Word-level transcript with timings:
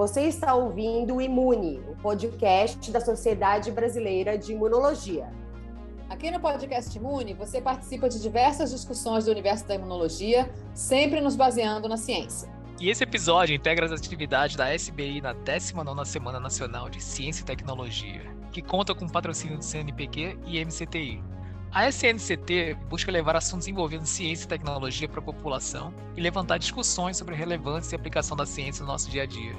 Você 0.00 0.22
está 0.22 0.54
ouvindo 0.54 1.16
o 1.16 1.20
Imune, 1.20 1.78
o 1.86 1.94
podcast 1.94 2.90
da 2.90 3.02
Sociedade 3.02 3.70
Brasileira 3.70 4.38
de 4.38 4.54
Imunologia. 4.54 5.28
Aqui 6.08 6.30
no 6.30 6.40
podcast 6.40 6.96
Imune, 6.96 7.34
você 7.34 7.60
participa 7.60 8.08
de 8.08 8.18
diversas 8.18 8.70
discussões 8.70 9.26
do 9.26 9.30
universo 9.30 9.68
da 9.68 9.74
imunologia, 9.74 10.50
sempre 10.72 11.20
nos 11.20 11.36
baseando 11.36 11.86
na 11.86 11.98
ciência. 11.98 12.48
E 12.80 12.88
esse 12.88 13.04
episódio 13.04 13.54
integra 13.54 13.84
as 13.84 13.92
atividades 13.92 14.56
da 14.56 14.74
SBI 14.74 15.20
na 15.20 15.34
19ª 15.34 16.06
Semana 16.06 16.40
Nacional 16.40 16.88
de 16.88 16.98
Ciência 17.02 17.42
e 17.42 17.44
Tecnologia, 17.44 18.22
que 18.50 18.62
conta 18.62 18.94
com 18.94 19.06
patrocínio 19.06 19.58
do 19.58 19.62
CNPq 19.62 20.38
e 20.46 20.64
MCTI. 20.64 21.22
A 21.70 21.86
SNCT 21.90 22.74
busca 22.88 23.12
levar 23.12 23.36
assuntos 23.36 23.68
envolvendo 23.68 24.06
ciência 24.06 24.46
e 24.46 24.48
tecnologia 24.48 25.06
para 25.06 25.20
a 25.20 25.24
população 25.24 25.92
e 26.16 26.22
levantar 26.22 26.56
discussões 26.56 27.18
sobre 27.18 27.34
a 27.34 27.36
relevância 27.36 27.94
e 27.94 27.96
aplicação 27.96 28.34
da 28.34 28.46
ciência 28.46 28.82
no 28.82 28.90
nosso 28.90 29.10
dia 29.10 29.24
a 29.24 29.26
dia. 29.26 29.54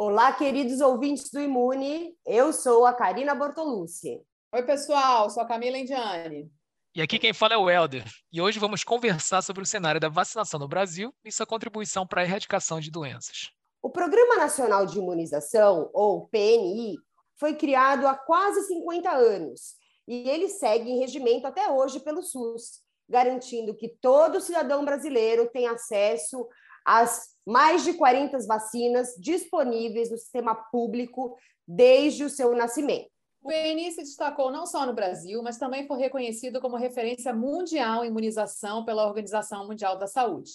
Olá, 0.00 0.32
queridos 0.32 0.80
ouvintes 0.80 1.28
do 1.28 1.40
Imune. 1.40 2.16
Eu 2.24 2.52
sou 2.52 2.86
a 2.86 2.94
Karina 2.94 3.34
Bortolucci. 3.34 4.22
Oi, 4.54 4.62
pessoal. 4.62 5.28
Sou 5.28 5.42
a 5.42 5.44
Camila 5.44 5.76
Indiane. 5.76 6.48
E 6.94 7.02
aqui 7.02 7.18
quem 7.18 7.32
fala 7.32 7.54
é 7.54 7.56
o 7.56 7.68
Helder. 7.68 8.04
E 8.32 8.40
hoje 8.40 8.60
vamos 8.60 8.84
conversar 8.84 9.42
sobre 9.42 9.64
o 9.64 9.66
cenário 9.66 10.00
da 10.00 10.08
vacinação 10.08 10.60
no 10.60 10.68
Brasil 10.68 11.12
e 11.24 11.32
sua 11.32 11.44
contribuição 11.44 12.06
para 12.06 12.20
a 12.20 12.24
erradicação 12.24 12.78
de 12.78 12.92
doenças. 12.92 13.50
O 13.82 13.90
Programa 13.90 14.36
Nacional 14.36 14.86
de 14.86 14.98
Imunização, 14.98 15.90
ou 15.92 16.28
PNI, 16.28 16.94
foi 17.34 17.56
criado 17.56 18.06
há 18.06 18.14
quase 18.14 18.68
50 18.68 19.10
anos 19.10 19.74
e 20.06 20.30
ele 20.30 20.48
segue 20.48 20.88
em 20.92 21.00
regimento 21.00 21.44
até 21.44 21.72
hoje 21.72 21.98
pelo 21.98 22.22
SUS, 22.22 22.82
garantindo 23.08 23.74
que 23.74 23.88
todo 24.00 24.40
cidadão 24.40 24.84
brasileiro 24.84 25.50
tem 25.52 25.66
acesso 25.66 26.46
às 26.84 27.28
mais 27.46 27.84
de 27.84 27.94
40 27.94 28.38
vacinas 28.46 29.14
disponíveis 29.18 30.10
no 30.10 30.18
sistema 30.18 30.54
público 30.54 31.36
desde 31.66 32.24
o 32.24 32.30
seu 32.30 32.54
nascimento. 32.54 33.10
O 33.42 33.48
PNI 33.48 33.92
se 33.92 34.02
destacou 34.02 34.50
não 34.50 34.66
só 34.66 34.84
no 34.84 34.92
Brasil, 34.92 35.42
mas 35.42 35.58
também 35.58 35.86
foi 35.86 35.98
reconhecido 35.98 36.60
como 36.60 36.76
referência 36.76 37.32
mundial 37.32 38.04
em 38.04 38.08
imunização 38.08 38.84
pela 38.84 39.06
Organização 39.06 39.66
Mundial 39.66 39.96
da 39.96 40.06
Saúde. 40.06 40.50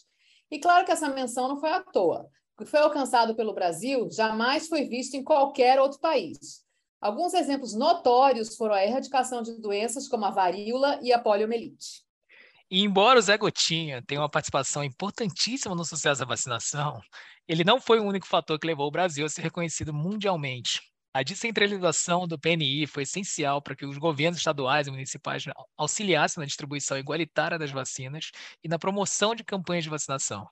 E 0.52 0.60
claro 0.60 0.86
que 0.86 0.92
essa 0.92 1.10
menção 1.10 1.48
não 1.48 1.60
foi 1.60 1.72
à 1.72 1.82
toa. 1.82 2.30
O 2.56 2.64
que 2.64 2.70
foi 2.70 2.82
alcançado 2.82 3.36
pelo 3.36 3.54
Brasil 3.54 4.08
jamais 4.12 4.68
foi 4.68 4.84
visto 4.84 5.16
em 5.16 5.24
qualquer 5.24 5.80
outro 5.80 6.00
país. 6.00 6.64
Alguns 7.02 7.34
exemplos 7.34 7.74
notórios 7.74 8.56
foram 8.56 8.76
a 8.76 8.86
erradicação 8.86 9.42
de 9.42 9.60
doenças 9.60 10.08
como 10.08 10.26
a 10.26 10.32
varíola 10.32 11.00
e 11.02 11.12
a 11.12 11.20
poliomielite. 11.20 12.04
E 12.74 12.82
embora 12.82 13.20
o 13.20 13.22
Zé 13.22 13.38
Gotinha 13.38 14.02
tenha 14.02 14.20
uma 14.20 14.28
participação 14.28 14.84
importantíssima 14.84 15.76
no 15.76 15.86
sucesso 15.86 16.22
da 16.22 16.26
vacinação, 16.26 17.00
ele 17.48 17.64
não 17.64 17.80
foi 17.80 18.00
o 18.00 18.04
único 18.04 18.26
fator 18.26 18.58
que 18.58 18.66
levou 18.66 18.88
o 18.88 18.92
Brasil 18.92 19.28
a 19.28 19.30
ser 19.30 19.44
reconhecido 19.44 19.94
mundialmente. 19.94 20.82
A 21.14 21.22
descentralização 21.22 22.28
do 22.28 22.40
PNI 22.40 22.88
foi 22.88 23.04
essencial 23.04 23.62
para 23.62 23.76
que 23.76 23.86
os 23.86 24.00
governos 24.00 24.40
estaduais 24.40 24.88
e 24.88 24.90
municipais 24.90 25.44
auxiliassem 25.78 26.42
na 26.42 26.48
distribuição 26.48 26.98
igualitária 26.98 27.60
das 27.60 27.70
vacinas 27.70 28.32
e 28.64 28.68
na 28.68 28.80
promoção 28.80 29.36
de 29.36 29.44
campanhas 29.44 29.84
de 29.84 29.92
vacinação. 29.92 30.50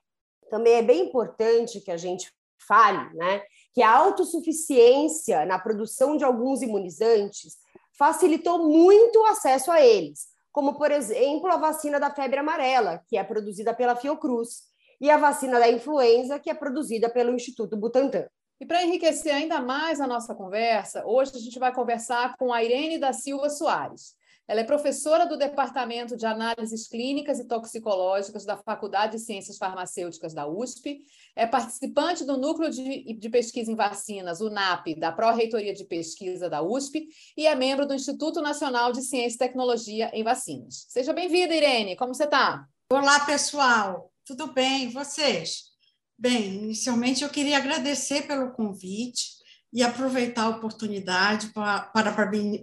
Também 0.48 0.74
é 0.74 0.82
bem 0.82 1.08
importante 1.08 1.80
que 1.80 1.90
a 1.90 1.96
gente 1.96 2.32
fale, 2.56 3.12
né, 3.16 3.42
que 3.74 3.82
a 3.82 3.90
autossuficiência 3.90 5.44
na 5.44 5.58
produção 5.58 6.16
de 6.16 6.22
alguns 6.22 6.62
imunizantes 6.62 7.56
facilitou 7.98 8.68
muito 8.68 9.18
o 9.18 9.26
acesso 9.26 9.72
a 9.72 9.80
eles, 9.80 10.31
como, 10.52 10.74
por 10.74 10.90
exemplo, 10.90 11.50
a 11.50 11.56
vacina 11.56 11.98
da 11.98 12.10
febre 12.10 12.38
amarela, 12.38 13.02
que 13.08 13.16
é 13.16 13.24
produzida 13.24 13.74
pela 13.74 13.96
Fiocruz, 13.96 14.70
e 15.00 15.10
a 15.10 15.16
vacina 15.16 15.58
da 15.58 15.68
influenza, 15.68 16.38
que 16.38 16.48
é 16.48 16.54
produzida 16.54 17.10
pelo 17.10 17.34
Instituto 17.34 17.76
Butantan. 17.76 18.26
E 18.60 18.66
para 18.66 18.84
enriquecer 18.84 19.34
ainda 19.34 19.60
mais 19.60 20.00
a 20.00 20.06
nossa 20.06 20.34
conversa, 20.34 21.04
hoje 21.04 21.32
a 21.34 21.40
gente 21.40 21.58
vai 21.58 21.74
conversar 21.74 22.36
com 22.36 22.52
a 22.52 22.62
Irene 22.62 22.98
da 22.98 23.12
Silva 23.12 23.50
Soares. 23.50 24.14
Ela 24.52 24.60
é 24.60 24.64
professora 24.64 25.24
do 25.24 25.38
Departamento 25.38 26.14
de 26.14 26.26
Análises 26.26 26.86
Clínicas 26.86 27.38
e 27.38 27.48
Toxicológicas 27.48 28.44
da 28.44 28.54
Faculdade 28.54 29.12
de 29.12 29.22
Ciências 29.22 29.56
Farmacêuticas 29.56 30.34
da 30.34 30.46
USP, 30.46 31.06
é 31.34 31.46
participante 31.46 32.22
do 32.22 32.36
Núcleo 32.36 32.68
de, 32.68 33.14
de 33.14 33.30
Pesquisa 33.30 33.72
em 33.72 33.74
Vacinas, 33.74 34.42
o 34.42 34.50
NAP, 34.50 34.94
da 34.98 35.10
Pró-Reitoria 35.10 35.72
de 35.72 35.86
Pesquisa 35.86 36.50
da 36.50 36.60
USP, 36.60 37.08
e 37.34 37.46
é 37.46 37.54
membro 37.54 37.86
do 37.86 37.94
Instituto 37.94 38.42
Nacional 38.42 38.92
de 38.92 39.00
Ciência 39.00 39.36
e 39.36 39.38
Tecnologia 39.38 40.10
em 40.12 40.22
Vacinas. 40.22 40.84
Seja 40.86 41.14
bem-vinda, 41.14 41.54
Irene. 41.54 41.96
Como 41.96 42.14
você 42.14 42.24
está? 42.24 42.66
Olá, 42.92 43.20
pessoal. 43.20 44.12
Tudo 44.22 44.52
bem? 44.52 44.84
E 44.84 44.88
vocês? 44.88 45.70
Bem, 46.18 46.56
inicialmente 46.56 47.24
eu 47.24 47.30
queria 47.30 47.56
agradecer 47.56 48.26
pelo 48.26 48.52
convite 48.52 49.40
e 49.72 49.82
aproveitar 49.82 50.42
a 50.42 50.48
oportunidade 50.50 51.48
para, 51.48 51.80
para 51.80 52.12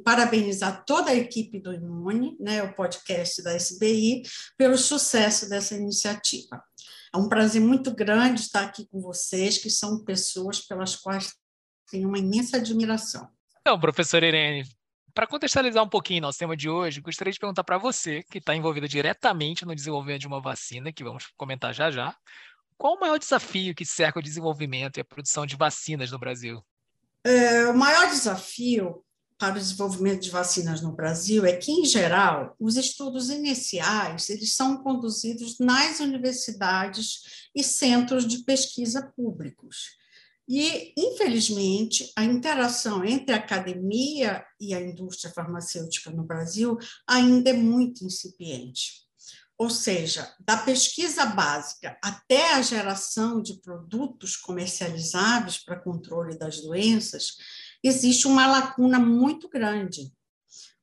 parabenizar 0.04 0.84
toda 0.86 1.12
a 1.12 1.16
equipe 1.16 1.60
do 1.60 1.74
Imune, 1.74 2.38
né, 2.40 2.62
o 2.62 2.74
podcast 2.74 3.42
da 3.42 3.56
SBI, 3.56 4.22
pelo 4.58 4.78
sucesso 4.78 5.50
dessa 5.50 5.76
iniciativa. 5.76 6.64
É 7.14 7.18
um 7.18 7.28
prazer 7.28 7.62
muito 7.62 7.94
grande 7.94 8.42
estar 8.42 8.62
aqui 8.62 8.88
com 8.88 9.02
vocês, 9.02 9.58
que 9.58 9.70
são 9.70 10.04
pessoas 10.04 10.60
pelas 10.60 10.96
quais 10.96 11.34
tenho 11.90 12.08
uma 12.08 12.20
imensa 12.20 12.58
admiração. 12.58 13.28
Então, 13.62 13.80
professora 13.80 14.28
Irene, 14.28 14.64
para 15.14 15.26
contextualizar 15.26 15.84
um 15.84 15.90
pouquinho 15.90 16.22
nosso 16.22 16.38
tema 16.38 16.56
de 16.56 16.70
hoje, 16.70 17.02
gostaria 17.02 17.34
de 17.34 17.40
perguntar 17.40 17.64
para 17.64 17.80
você, 17.80 18.22
que 18.30 18.38
está 18.38 18.56
envolvida 18.56 18.88
diretamente 18.88 19.66
no 19.66 19.74
desenvolvimento 19.74 20.22
de 20.22 20.28
uma 20.28 20.40
vacina, 20.40 20.94
que 20.94 21.04
vamos 21.04 21.28
comentar 21.36 21.74
já 21.74 21.90
já, 21.90 22.16
qual 22.78 22.96
o 22.96 23.00
maior 23.00 23.18
desafio 23.18 23.76
que 23.76 23.86
cerca 23.86 24.20
o 24.20 24.24
desenvolvimento 24.24 24.98
e 24.98 25.02
a 25.02 25.06
produção 25.06 25.46
de 25.46 25.58
vacinas 25.58 26.12
no 26.12 26.20
Brasil? 26.20 26.64
É, 27.24 27.68
o 27.68 27.78
maior 27.78 28.10
desafio 28.10 29.04
para 29.38 29.56
o 29.56 29.60
desenvolvimento 29.60 30.22
de 30.22 30.30
vacinas 30.30 30.82
no 30.82 30.92
Brasil 30.92 31.46
é 31.46 31.56
que, 31.56 31.72
em 31.72 31.86
geral, 31.86 32.56
os 32.60 32.76
estudos 32.76 33.30
iniciais 33.30 34.30
eles 34.30 34.54
são 34.54 34.84
conduzidos 34.84 35.58
nas 35.60 36.02
universidades 36.02 37.50
e 37.56 37.64
centros 37.64 38.28
de 38.28 38.44
pesquisa 38.44 39.02
públicos. 39.16 39.98
E, 40.48 40.94
infelizmente, 40.98 42.12
a 42.16 42.26
interação 42.26 43.06
entre 43.06 43.34
a 43.34 43.38
academia 43.38 44.44
e 44.60 44.74
a 44.74 44.82
indústria 44.82 45.32
farmacêutica 45.32 46.10
no 46.10 46.24
Brasil 46.24 46.78
ainda 47.08 47.52
é 47.52 47.54
muito 47.54 48.04
incipiente. 48.04 49.09
Ou 49.60 49.70
seja, 49.70 50.34
da 50.40 50.56
pesquisa 50.56 51.26
básica 51.26 51.98
até 52.02 52.54
a 52.54 52.62
geração 52.62 53.42
de 53.42 53.60
produtos 53.60 54.38
comercializáveis 54.38 55.58
para 55.58 55.80
controle 55.80 56.40
das 56.40 56.62
doenças, 56.62 57.36
existe 57.84 58.26
uma 58.26 58.48
lacuna 58.48 58.98
muito 58.98 59.50
grande, 59.50 60.14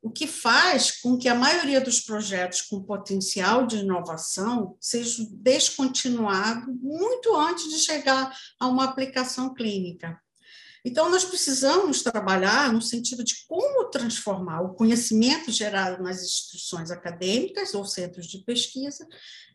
o 0.03 0.11
que 0.11 0.27
faz 0.27 1.01
com 1.01 1.17
que 1.17 1.27
a 1.27 1.35
maioria 1.35 1.81
dos 1.81 2.01
projetos 2.01 2.61
com 2.61 2.83
potencial 2.83 3.67
de 3.67 3.79
inovação 3.79 4.77
seja 4.79 5.27
descontinuado 5.33 6.71
muito 6.75 7.35
antes 7.35 7.71
de 7.71 7.79
chegar 7.79 8.31
a 8.61 8.69
uma 8.69 8.85
aplicação 8.85 9.55
clínica. 9.55 10.21
Então, 10.89 11.11
nós 11.11 11.25
precisamos 11.25 12.01
trabalhar 12.01 12.73
no 12.73 12.81
sentido 12.81 13.25
de 13.25 13.45
como 13.49 13.91
transformar 13.91 14.61
o 14.61 14.73
conhecimento 14.75 15.51
gerado 15.51 16.01
nas 16.01 16.23
instituições 16.23 16.93
acadêmicas 16.93 17.75
ou 17.75 17.85
centros 17.85 18.27
de 18.27 18.45
pesquisa 18.45 19.05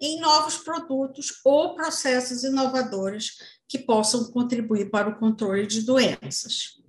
em 0.01 0.19
novos 0.19 0.57
produtos 0.57 1.39
ou 1.45 1.73
processos 1.73 2.43
inovadores 2.43 3.37
que 3.65 3.79
possam 3.79 4.29
contribuir 4.29 4.91
para 4.91 5.07
o 5.07 5.17
controle 5.17 5.65
de 5.65 5.83
doenças. 5.83 6.81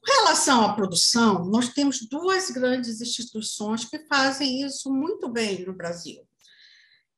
Com 0.00 0.12
relação 0.22 0.64
à 0.64 0.72
produção, 0.72 1.44
nós 1.46 1.70
temos 1.70 2.08
duas 2.08 2.48
grandes 2.48 3.00
instituições 3.00 3.86
que 3.86 4.06
fazem 4.06 4.62
isso 4.62 4.88
muito 4.92 5.28
bem 5.28 5.66
no 5.66 5.74
Brasil. 5.74 6.24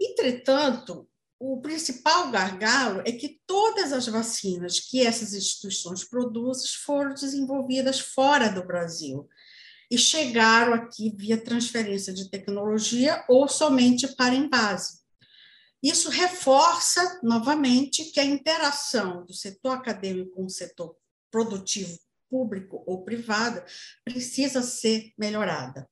Entretanto, 0.01 1.07
o 1.45 1.61
principal 1.61 2.31
gargalo 2.31 3.03
é 3.05 3.11
que 3.11 3.41
todas 3.45 3.93
as 3.93 4.07
vacinas 4.07 4.79
que 4.79 5.05
essas 5.05 5.35
instituições 5.35 6.05
produzem 6.05 6.71
foram 6.85 7.15
desenvolvidas 7.15 7.99
fora 7.99 8.49
do 8.49 8.65
Brasil 8.65 9.29
e 9.91 9.99
chegaram 9.99 10.73
aqui 10.73 11.13
via 11.17 11.37
transferência 11.37 12.13
de 12.13 12.31
tecnologia 12.31 13.25
ou 13.29 13.49
somente 13.49 14.07
para 14.15 14.37
envase. 14.37 15.01
Isso 15.83 16.11
reforça 16.11 17.19
novamente 17.25 18.05
que 18.13 18.21
a 18.21 18.25
interação 18.25 19.27
do 19.27 19.35
setor 19.35 19.73
acadêmico 19.73 20.37
com 20.37 20.45
o 20.45 20.51
setor 20.51 20.95
produtivo 21.29 21.99
público 22.31 22.85
ou 22.87 23.03
privado 23.05 23.61
precisa 24.05 24.63
ser 24.63 25.13
melhorada. 25.19 25.91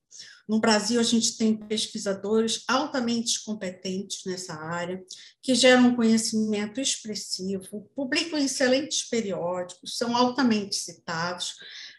No 0.50 0.58
Brasil, 0.58 0.98
a 0.98 1.04
gente 1.04 1.36
tem 1.38 1.56
pesquisadores 1.56 2.64
altamente 2.66 3.44
competentes 3.44 4.24
nessa 4.26 4.52
área, 4.52 5.00
que 5.40 5.54
geram 5.54 5.94
conhecimento 5.94 6.80
expressivo, 6.80 7.88
publicam 7.94 8.36
excelentes 8.36 9.08
periódicos, 9.08 9.96
são 9.96 10.16
altamente 10.16 10.74
citados, 10.74 11.54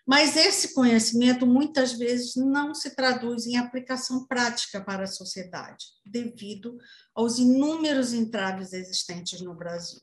mas 0.06 0.36
esse 0.36 0.74
conhecimento 0.74 1.48
muitas 1.48 1.94
vezes 1.94 2.36
não 2.36 2.76
se 2.76 2.94
traduz 2.94 3.48
em 3.48 3.56
aplicação 3.56 4.28
prática 4.28 4.84
para 4.84 5.06
a 5.06 5.08
sociedade, 5.08 5.86
devido 6.06 6.78
aos 7.16 7.40
inúmeros 7.40 8.12
entraves 8.12 8.74
existentes 8.74 9.40
no 9.40 9.56
Brasil. 9.56 10.02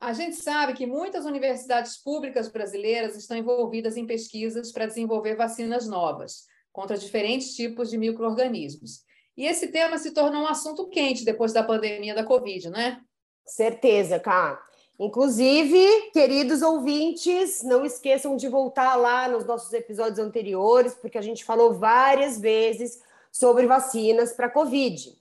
A 0.00 0.12
gente 0.12 0.34
sabe 0.34 0.72
que 0.72 0.88
muitas 0.88 1.24
universidades 1.24 1.98
públicas 1.98 2.48
brasileiras 2.48 3.16
estão 3.16 3.36
envolvidas 3.36 3.96
em 3.96 4.08
pesquisas 4.08 4.72
para 4.72 4.86
desenvolver 4.86 5.36
vacinas 5.36 5.86
novas 5.86 6.49
contra 6.72 6.96
diferentes 6.96 7.54
tipos 7.54 7.90
de 7.90 7.98
micro-organismos. 7.98 9.02
E 9.36 9.46
esse 9.46 9.68
tema 9.68 9.98
se 9.98 10.12
tornou 10.12 10.42
um 10.42 10.48
assunto 10.48 10.88
quente 10.88 11.24
depois 11.24 11.52
da 11.52 11.62
pandemia 11.62 12.14
da 12.14 12.24
Covid, 12.24 12.70
né? 12.70 13.00
Certeza, 13.44 14.18
Cá. 14.18 14.60
Inclusive, 14.98 16.10
queridos 16.12 16.60
ouvintes, 16.60 17.62
não 17.62 17.86
esqueçam 17.86 18.36
de 18.36 18.48
voltar 18.48 18.96
lá 18.96 19.26
nos 19.28 19.46
nossos 19.46 19.72
episódios 19.72 20.18
anteriores, 20.18 20.94
porque 20.94 21.16
a 21.16 21.22
gente 21.22 21.42
falou 21.42 21.72
várias 21.72 22.38
vezes 22.38 23.00
sobre 23.32 23.66
vacinas 23.66 24.34
para 24.34 24.50
Covid. 24.50 25.18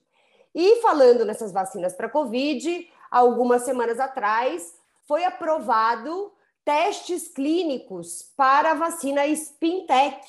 E 0.53 0.81
falando 0.81 1.23
nessas 1.23 1.53
vacinas 1.53 1.93
para 1.93 2.09
Covid, 2.09 2.89
algumas 3.09 3.61
semanas 3.61 4.01
atrás 4.01 4.75
foi 5.07 5.23
aprovado 5.23 6.33
testes 6.65 7.29
clínicos 7.29 8.33
para 8.35 8.71
a 8.71 8.75
vacina 8.75 9.25
Spintec, 9.27 10.27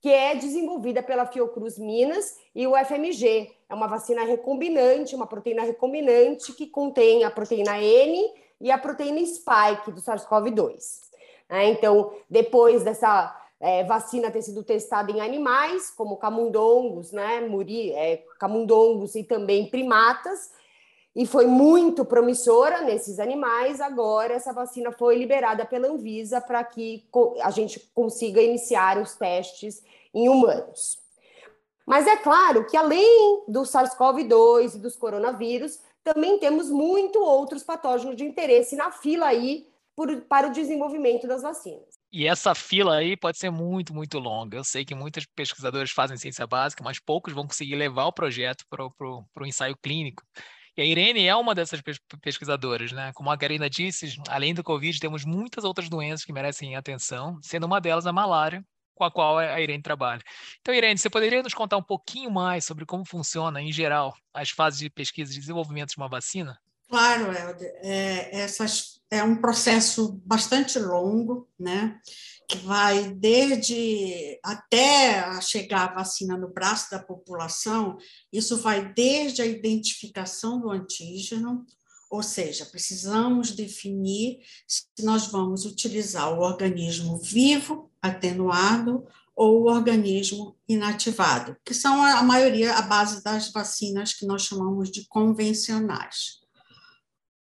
que 0.00 0.08
é 0.08 0.34
desenvolvida 0.34 1.02
pela 1.02 1.26
Fiocruz 1.26 1.78
Minas 1.78 2.36
e 2.54 2.66
o 2.66 2.76
FMG. 2.76 3.50
É 3.68 3.74
uma 3.74 3.86
vacina 3.86 4.24
recombinante, 4.24 5.14
uma 5.14 5.26
proteína 5.26 5.62
recombinante 5.62 6.52
que 6.52 6.66
contém 6.66 7.24
a 7.24 7.30
proteína 7.30 7.78
N 7.78 8.32
e 8.60 8.70
a 8.70 8.78
proteína 8.78 9.24
spike 9.24 9.90
do 9.92 10.00
SARS-CoV-2. 10.00 11.10
É, 11.48 11.68
então, 11.68 12.12
depois 12.28 12.82
dessa 12.82 13.36
é, 13.60 13.84
vacina 13.84 14.30
ter 14.30 14.40
sido 14.40 14.62
testada 14.62 15.10
em 15.10 15.20
animais, 15.20 15.90
como 15.90 16.16
camundongos, 16.16 17.12
né, 17.12 17.40
muri, 17.40 17.92
é, 17.92 18.24
camundongos 18.38 19.14
e 19.14 19.24
também 19.24 19.68
primatas, 19.68 20.52
e 21.14 21.26
foi 21.26 21.46
muito 21.46 22.04
promissora 22.04 22.82
nesses 22.82 23.18
animais. 23.18 23.80
Agora, 23.80 24.34
essa 24.34 24.52
vacina 24.52 24.92
foi 24.92 25.16
liberada 25.16 25.64
pela 25.64 25.88
Anvisa 25.88 26.40
para 26.40 26.62
que 26.62 27.04
a 27.42 27.50
gente 27.50 27.80
consiga 27.94 28.40
iniciar 28.40 28.98
os 28.98 29.14
testes 29.14 29.82
em 30.14 30.28
humanos. 30.28 30.98
Mas 31.86 32.06
é 32.06 32.16
claro 32.16 32.66
que, 32.66 32.76
além 32.76 33.42
do 33.48 33.62
SARS-CoV-2 33.62 34.76
e 34.76 34.78
dos 34.78 34.94
coronavírus, 34.94 35.80
também 36.04 36.38
temos 36.38 36.70
muito 36.70 37.18
outros 37.18 37.64
patógenos 37.64 38.16
de 38.16 38.24
interesse 38.24 38.76
na 38.76 38.92
fila 38.92 39.26
aí 39.26 39.66
por, 39.96 40.20
para 40.22 40.46
o 40.46 40.52
desenvolvimento 40.52 41.26
das 41.26 41.42
vacinas. 41.42 41.98
E 42.12 42.26
essa 42.26 42.54
fila 42.54 42.96
aí 42.96 43.16
pode 43.16 43.38
ser 43.38 43.50
muito, 43.50 43.92
muito 43.94 44.18
longa. 44.18 44.56
Eu 44.56 44.64
sei 44.64 44.84
que 44.84 44.94
muitos 44.94 45.26
pesquisadores 45.26 45.90
fazem 45.90 46.16
ciência 46.16 46.46
básica, 46.46 46.82
mas 46.82 46.98
poucos 46.98 47.32
vão 47.32 47.46
conseguir 47.46 47.76
levar 47.76 48.06
o 48.06 48.12
projeto 48.12 48.64
para 48.68 48.84
o 48.86 49.46
ensaio 49.46 49.76
clínico. 49.76 50.22
E 50.76 50.82
a 50.82 50.84
Irene 50.84 51.26
é 51.26 51.34
uma 51.34 51.54
dessas 51.54 51.80
pesquisadoras, 52.22 52.92
né? 52.92 53.12
Como 53.14 53.30
a 53.30 53.36
Karina 53.36 53.68
disse, 53.68 54.16
além 54.28 54.54
do 54.54 54.62
Covid, 54.62 54.98
temos 54.98 55.24
muitas 55.24 55.64
outras 55.64 55.88
doenças 55.88 56.24
que 56.24 56.32
merecem 56.32 56.76
atenção, 56.76 57.38
sendo 57.42 57.66
uma 57.66 57.80
delas 57.80 58.06
a 58.06 58.12
malária, 58.12 58.64
com 58.94 59.04
a 59.04 59.10
qual 59.10 59.38
a 59.38 59.60
Irene 59.60 59.82
trabalha. 59.82 60.22
Então, 60.60 60.74
Irene, 60.74 60.98
você 60.98 61.08
poderia 61.08 61.42
nos 61.42 61.54
contar 61.54 61.78
um 61.78 61.82
pouquinho 61.82 62.30
mais 62.30 62.66
sobre 62.66 62.84
como 62.84 63.04
funciona, 63.04 63.60
em 63.60 63.72
geral, 63.72 64.14
as 64.34 64.50
fases 64.50 64.78
de 64.78 64.90
pesquisa 64.90 65.32
e 65.32 65.38
desenvolvimento 65.38 65.90
de 65.90 65.96
uma 65.96 66.08
vacina? 66.08 66.58
Claro, 66.88 67.32
Helder. 67.32 67.72
É, 67.82 68.42
essas, 68.42 68.99
é 69.10 69.24
um 69.24 69.36
processo 69.36 70.20
bastante 70.24 70.78
longo, 70.78 71.48
né? 71.58 72.00
que 72.50 72.58
vai 72.58 73.12
desde 73.12 74.40
até 74.42 75.40
chegar 75.40 75.90
a 75.90 75.94
vacina 75.94 76.36
no 76.36 76.52
braço 76.52 76.90
da 76.90 76.98
população, 76.98 77.96
isso 78.32 78.56
vai 78.56 78.92
desde 78.92 79.40
a 79.40 79.46
identificação 79.46 80.60
do 80.60 80.68
antígeno, 80.68 81.64
ou 82.10 82.24
seja, 82.24 82.66
precisamos 82.66 83.52
definir 83.52 84.38
se 84.66 84.84
nós 85.04 85.28
vamos 85.28 85.64
utilizar 85.64 86.32
o 86.32 86.42
organismo 86.42 87.18
vivo, 87.18 87.88
atenuado, 88.02 89.06
ou 89.36 89.62
o 89.62 89.70
organismo 89.70 90.56
inativado, 90.68 91.56
que 91.64 91.72
são 91.72 92.02
a 92.02 92.20
maioria, 92.20 92.74
a 92.74 92.82
base 92.82 93.22
das 93.22 93.52
vacinas 93.52 94.12
que 94.12 94.26
nós 94.26 94.42
chamamos 94.42 94.90
de 94.90 95.06
convencionais. 95.06 96.39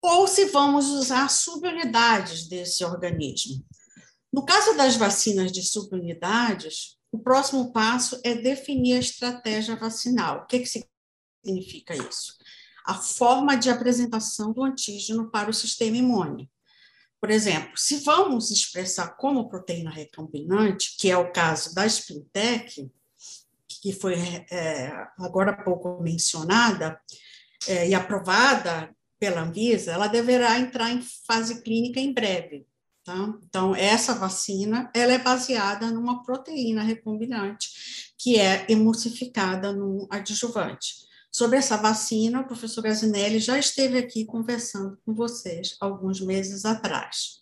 Ou 0.03 0.29
se 0.29 0.47
vamos 0.47 0.87
usar 0.87 1.29
subunidades 1.29 2.49
desse 2.49 2.85
organismo. 2.85 3.65
No 4.33 4.45
caso 4.45 4.77
das 4.77 4.97
vacinas 4.97 5.51
de 5.51 5.63
subunidades, 5.63 6.97
o 7.11 7.19
próximo 7.19 7.73
passo 7.73 8.21
é 8.23 8.35
definir 8.35 8.95
a 8.95 9.01
estratégia 9.01 9.75
vacinal. 9.77 10.43
O 10.43 10.47
que, 10.47 10.61
que 10.61 10.85
significa 11.45 11.97
isso? 11.97 12.37
A 12.87 12.95
forma 12.95 13.57
de 13.57 13.71
apresentação 13.71 14.53
do 14.53 14.63
antígeno 14.63 15.31
para 15.31 15.51
o 15.51 15.55
sistema 15.55 15.97
imune. 15.97 16.51
Por 17.21 17.31
exemplo, 17.31 17.77
se 17.77 17.99
vamos 17.99 18.51
expressar 18.51 19.17
como 19.17 19.49
proteína 19.49 19.91
recombinante, 19.91 20.97
que 20.97 21.11
é 21.11 21.17
o 21.17 21.33
caso 21.33 21.75
da 21.75 21.89
Spintec, 21.89 22.89
que 23.83 23.93
foi 23.93 24.15
é, 24.51 24.93
agora 25.19 25.53
há 25.53 25.63
pouco 25.63 26.01
mencionada 26.01 27.01
é, 27.67 27.89
e 27.89 27.95
aprovada 27.95 28.95
pela 29.19 29.43
Anvisa, 29.43 29.93
ela 29.93 30.07
deverá 30.07 30.59
entrar 30.59 30.91
em 30.91 31.03
fase 31.27 31.63
clínica 31.63 32.01
em 32.01 32.13
breve. 32.13 32.67
Tá? 33.05 33.35
Então, 33.49 33.75
essa 33.75 34.15
vacina 34.15 34.91
ela 34.95 35.13
é 35.13 35.19
baseada 35.19 35.91
numa 35.91 36.23
proteína 36.23 36.83
recombinante 36.83 38.13
que 38.19 38.39
é 38.39 38.67
emulsificada 38.69 39.73
no 39.73 40.07
adjuvante. 40.11 41.07
Sobre 41.31 41.59
essa 41.59 41.77
vacina, 41.77 42.41
o 42.41 42.47
professor 42.47 42.83
Gazinelli 42.83 43.39
já 43.39 43.59
esteve 43.59 43.99
aqui 43.99 44.25
conversando 44.25 44.99
com 45.05 45.15
vocês 45.15 45.77
alguns 45.81 46.21
meses 46.21 46.65
atrás. 46.65 47.39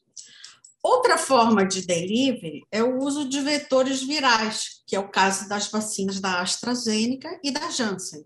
Outra 0.82 1.18
forma 1.18 1.66
de 1.66 1.84
delivery 1.84 2.62
é 2.70 2.82
o 2.82 2.98
uso 2.98 3.28
de 3.28 3.40
vetores 3.40 4.02
virais, 4.02 4.82
que 4.86 4.94
é 4.94 5.00
o 5.00 5.08
caso 5.08 5.48
das 5.48 5.68
vacinas 5.68 6.20
da 6.20 6.40
AstraZeneca 6.40 7.40
e 7.42 7.50
da 7.50 7.70
Janssen. 7.70 8.24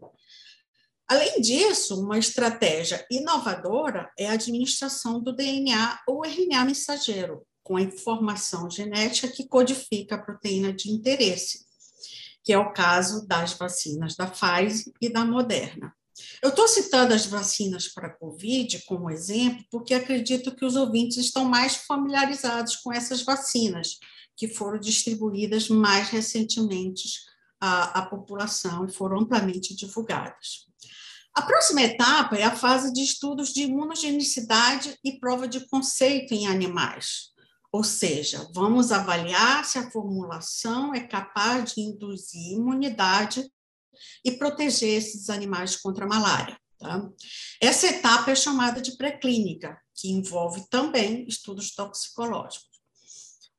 Além 1.10 1.40
disso, 1.40 2.00
uma 2.00 2.20
estratégia 2.20 3.04
inovadora 3.10 4.08
é 4.16 4.28
a 4.28 4.34
administração 4.34 5.20
do 5.20 5.34
DNA 5.34 5.98
ou 6.06 6.24
RNA 6.24 6.66
mensageiro, 6.66 7.44
com 7.64 7.76
a 7.76 7.82
informação 7.82 8.70
genética 8.70 9.26
que 9.26 9.48
codifica 9.48 10.14
a 10.14 10.22
proteína 10.22 10.72
de 10.72 10.88
interesse, 10.88 11.66
que 12.44 12.52
é 12.52 12.58
o 12.58 12.72
caso 12.72 13.26
das 13.26 13.54
vacinas 13.54 14.14
da 14.14 14.28
Pfizer 14.28 14.94
e 15.00 15.08
da 15.08 15.24
Moderna. 15.24 15.92
Eu 16.40 16.50
estou 16.50 16.68
citando 16.68 17.12
as 17.12 17.26
vacinas 17.26 17.88
para 17.88 18.06
a 18.06 18.16
Covid 18.16 18.80
como 18.86 19.10
exemplo, 19.10 19.64
porque 19.68 19.94
acredito 19.94 20.54
que 20.54 20.64
os 20.64 20.76
ouvintes 20.76 21.16
estão 21.16 21.44
mais 21.44 21.74
familiarizados 21.74 22.76
com 22.76 22.92
essas 22.92 23.22
vacinas, 23.22 23.98
que 24.36 24.46
foram 24.46 24.78
distribuídas 24.78 25.68
mais 25.68 26.08
recentemente 26.08 27.18
à, 27.60 27.98
à 27.98 28.06
população 28.06 28.86
e 28.86 28.92
foram 28.92 29.18
amplamente 29.18 29.74
divulgadas. 29.74 30.69
A 31.34 31.42
próxima 31.42 31.82
etapa 31.82 32.36
é 32.36 32.42
a 32.42 32.56
fase 32.56 32.92
de 32.92 33.02
estudos 33.02 33.52
de 33.52 33.62
imunogenicidade 33.62 34.98
e 35.04 35.18
prova 35.18 35.46
de 35.46 35.66
conceito 35.68 36.34
em 36.34 36.48
animais. 36.48 37.30
Ou 37.72 37.84
seja, 37.84 38.48
vamos 38.52 38.90
avaliar 38.90 39.64
se 39.64 39.78
a 39.78 39.90
formulação 39.90 40.92
é 40.92 41.06
capaz 41.06 41.72
de 41.72 41.82
induzir 41.82 42.54
imunidade 42.54 43.48
e 44.24 44.32
proteger 44.32 44.98
esses 44.98 45.30
animais 45.30 45.76
contra 45.76 46.04
a 46.04 46.08
malária. 46.08 46.58
Tá? 46.78 47.08
Essa 47.60 47.86
etapa 47.86 48.32
é 48.32 48.34
chamada 48.34 48.80
de 48.80 48.96
pré-clínica, 48.96 49.80
que 49.94 50.10
envolve 50.10 50.68
também 50.68 51.26
estudos 51.28 51.74
toxicológicos. 51.74 52.68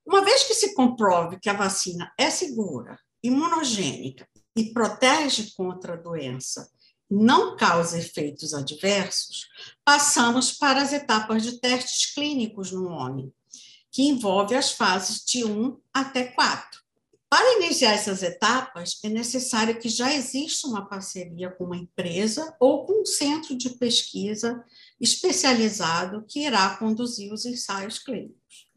Uma 0.06 0.26
vez 0.26 0.44
que 0.44 0.56
se 0.56 0.74
comprove 0.74 1.40
que 1.40 1.50
a 1.50 1.54
vacina 1.54 2.12
é 2.18 2.30
segura, 2.30 3.00
imunogênica 3.24 4.28
e 4.58 4.74
protege 4.74 5.52
contra 5.56 5.94
a 5.94 5.98
doença 5.98 6.70
não 7.12 7.58
causa 7.58 8.00
efeitos 8.00 8.54
adversos, 8.54 9.50
passamos 9.84 10.54
para 10.54 10.82
as 10.82 10.94
etapas 10.94 11.44
de 11.44 11.60
testes 11.60 12.14
clínicos 12.14 12.72
no 12.72 12.88
homem, 12.88 13.34
que 13.92 14.04
envolve 14.04 14.56
as 14.56 14.72
fases 14.72 15.26
de 15.26 15.44
1 15.44 15.78
até 15.94 16.24
4. 16.24 16.82
Para 17.30 17.58
iniciar 17.58 17.94
essas 17.94 18.24
etapas, 18.24 19.00
é 19.04 19.10
necessário 19.10 19.78
que 19.78 19.90
já 19.90 20.14
exista 20.14 20.68
uma 20.68 20.88
parceria 20.88 21.50
com 21.50 21.66
uma 21.66 21.78
empresa 21.78 22.56
ou 22.60 22.86
com 22.86 23.02
um 23.02 23.06
centro 23.06 23.58
de 23.58 23.72
pesquisa 23.72 24.64
especializado 25.00 26.26
que 26.28 26.46
irá 26.46 26.78
conduzir 26.78 27.32
os 27.34 27.46
ensaios 27.46 28.00
clínicos. 28.00 28.70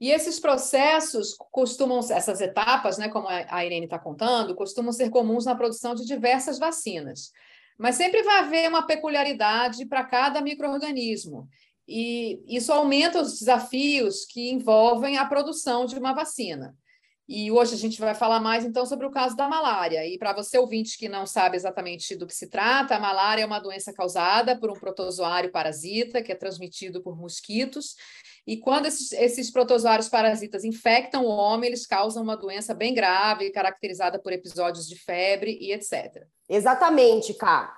E 0.00 0.10
esses 0.10 0.38
processos 0.38 1.34
costumam, 1.50 1.98
essas 2.10 2.40
etapas, 2.40 2.98
né, 2.98 3.08
como 3.08 3.28
a 3.28 3.64
Irene 3.64 3.86
está 3.86 3.98
contando, 3.98 4.54
costumam 4.54 4.92
ser 4.92 5.08
comuns 5.08 5.46
na 5.46 5.54
produção 5.54 5.94
de 5.94 6.04
diversas 6.04 6.58
vacinas. 6.58 7.32
Mas 7.78 7.96
sempre 7.96 8.22
vai 8.22 8.38
haver 8.38 8.68
uma 8.68 8.86
peculiaridade 8.86 9.84
para 9.86 10.04
cada 10.04 10.40
microorganismo. 10.40 11.48
E 11.86 12.42
isso 12.48 12.72
aumenta 12.72 13.20
os 13.20 13.38
desafios 13.38 14.24
que 14.24 14.50
envolvem 14.50 15.18
a 15.18 15.24
produção 15.24 15.86
de 15.86 15.96
uma 15.96 16.12
vacina. 16.12 16.74
E 17.28 17.50
hoje 17.50 17.74
a 17.74 17.78
gente 17.78 18.00
vai 18.00 18.14
falar 18.14 18.38
mais 18.38 18.64
então 18.64 18.86
sobre 18.86 19.04
o 19.04 19.10
caso 19.10 19.36
da 19.36 19.48
malária. 19.48 20.06
E 20.06 20.16
para 20.16 20.32
você 20.32 20.58
ouvinte 20.58 20.96
que 20.96 21.08
não 21.08 21.26
sabe 21.26 21.56
exatamente 21.56 22.14
do 22.14 22.26
que 22.26 22.34
se 22.34 22.48
trata, 22.48 22.94
a 22.94 23.00
malária 23.00 23.42
é 23.42 23.46
uma 23.46 23.58
doença 23.58 23.92
causada 23.92 24.56
por 24.56 24.70
um 24.70 24.78
protozoário 24.78 25.50
parasita 25.50 26.22
que 26.22 26.30
é 26.30 26.36
transmitido 26.36 27.02
por 27.02 27.16
mosquitos. 27.16 27.96
E 28.46 28.56
quando 28.56 28.86
esses, 28.86 29.10
esses 29.10 29.50
protozoários 29.50 30.08
parasitas 30.08 30.62
infectam 30.62 31.24
o 31.24 31.28
homem, 31.28 31.68
eles 31.68 31.84
causam 31.84 32.22
uma 32.22 32.36
doença 32.36 32.72
bem 32.72 32.94
grave, 32.94 33.50
caracterizada 33.50 34.20
por 34.20 34.32
episódios 34.32 34.86
de 34.86 34.94
febre 34.94 35.58
e 35.60 35.72
etc. 35.72 36.24
Exatamente, 36.48 37.34
Cá. 37.34 37.76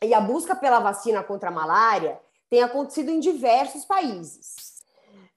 E 0.00 0.14
a 0.14 0.20
busca 0.20 0.56
pela 0.56 0.78
vacina 0.78 1.22
contra 1.22 1.50
a 1.50 1.52
malária 1.52 2.18
tem 2.48 2.62
acontecido 2.62 3.10
em 3.10 3.20
diversos 3.20 3.84
países. 3.84 4.77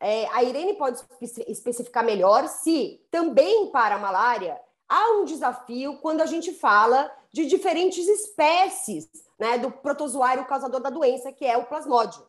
É, 0.01 0.27
a 0.33 0.43
Irene 0.43 0.73
pode 0.73 0.99
especificar 1.47 2.03
melhor 2.03 2.47
se 2.47 2.99
também 3.11 3.71
para 3.71 3.95
a 3.95 3.99
malária 3.99 4.59
há 4.89 5.11
um 5.11 5.25
desafio 5.25 5.99
quando 6.01 6.21
a 6.21 6.25
gente 6.25 6.51
fala 6.51 7.09
de 7.31 7.45
diferentes 7.45 8.07
espécies 8.07 9.07
né, 9.39 9.59
do 9.59 9.71
protozoário 9.71 10.45
causador 10.45 10.81
da 10.81 10.89
doença, 10.89 11.31
que 11.31 11.45
é 11.45 11.55
o 11.55 11.65
plasmódio. 11.65 12.25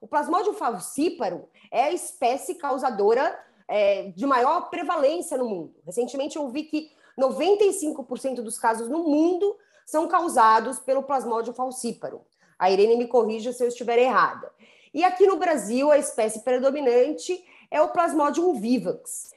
O 0.00 0.08
plasmódio 0.08 0.54
falcíparo 0.54 1.46
é 1.70 1.84
a 1.84 1.92
espécie 1.92 2.54
causadora 2.54 3.38
é, 3.68 4.08
de 4.16 4.26
maior 4.26 4.70
prevalência 4.70 5.36
no 5.36 5.44
mundo. 5.44 5.74
Recentemente 5.84 6.36
eu 6.36 6.48
vi 6.48 6.64
que 6.64 6.90
95% 7.18 8.36
dos 8.36 8.58
casos 8.58 8.88
no 8.88 9.04
mundo 9.04 9.56
são 9.86 10.08
causados 10.08 10.78
pelo 10.80 11.02
plasmódio 11.02 11.52
falcíparo. 11.52 12.22
A 12.58 12.70
Irene 12.70 12.96
me 12.96 13.06
corrija 13.06 13.52
se 13.52 13.62
eu 13.62 13.68
estiver 13.68 13.98
errada. 13.98 14.50
E 14.92 15.04
aqui 15.04 15.26
no 15.26 15.36
Brasil, 15.36 15.90
a 15.90 15.98
espécie 15.98 16.42
predominante 16.42 17.42
é 17.70 17.80
o 17.80 17.90
Plasmodium 17.90 18.60
vivax. 18.60 19.30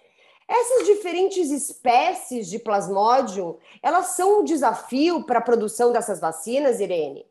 Essas 0.48 0.86
diferentes 0.86 1.50
espécies 1.52 2.48
de 2.48 2.60
Plasmodium, 2.60 3.58
elas 3.82 4.08
são 4.16 4.42
um 4.42 4.44
desafio 4.44 5.26
para 5.26 5.40
a 5.40 5.44
produção 5.44 5.92
dessas 5.92 6.20
vacinas, 6.20 6.80
Irene? 6.80 7.26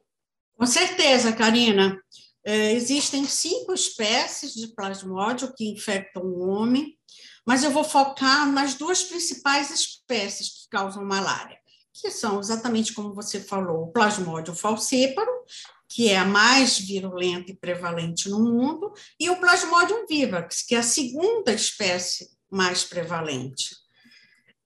Com 0.57 0.67
certeza, 0.67 1.33
Karina. 1.33 2.01
É, 2.45 2.73
existem 2.73 3.25
cinco 3.25 3.73
espécies 3.73 4.55
de 4.55 4.69
Plasmodium 4.69 5.53
que 5.57 5.71
infectam 5.71 6.23
o 6.23 6.49
homem, 6.49 6.97
mas 7.47 7.63
eu 7.63 7.71
vou 7.71 7.85
focar 7.85 8.51
nas 8.51 8.75
duas 8.75 9.03
principais 9.03 9.71
espécies 9.71 10.49
que 10.49 10.69
causam 10.71 11.05
malária, 11.05 11.57
que 11.93 12.11
são 12.11 12.41
exatamente 12.41 12.95
como 12.95 13.15
você 13.15 13.41
falou, 13.41 13.85
o 13.85 13.93
Plasmodium 13.93 14.55
falcíparo, 14.55 15.31
que 15.95 16.09
é 16.09 16.17
a 16.17 16.25
mais 16.25 16.79
virulenta 16.79 17.53
e 17.53 17.57
prevalente 17.57 18.31
no 18.31 18.43
mundo, 18.43 18.95
e 19.21 19.29
o 19.29 19.39
Plasmodium 19.39 20.07
vivax, 20.09 20.63
que 20.63 20.75
é 20.75 20.79
a 20.79 20.83
segunda 20.83 21.53
espécie 21.53 22.31
mais 22.51 22.83
prevalente. 22.83 23.77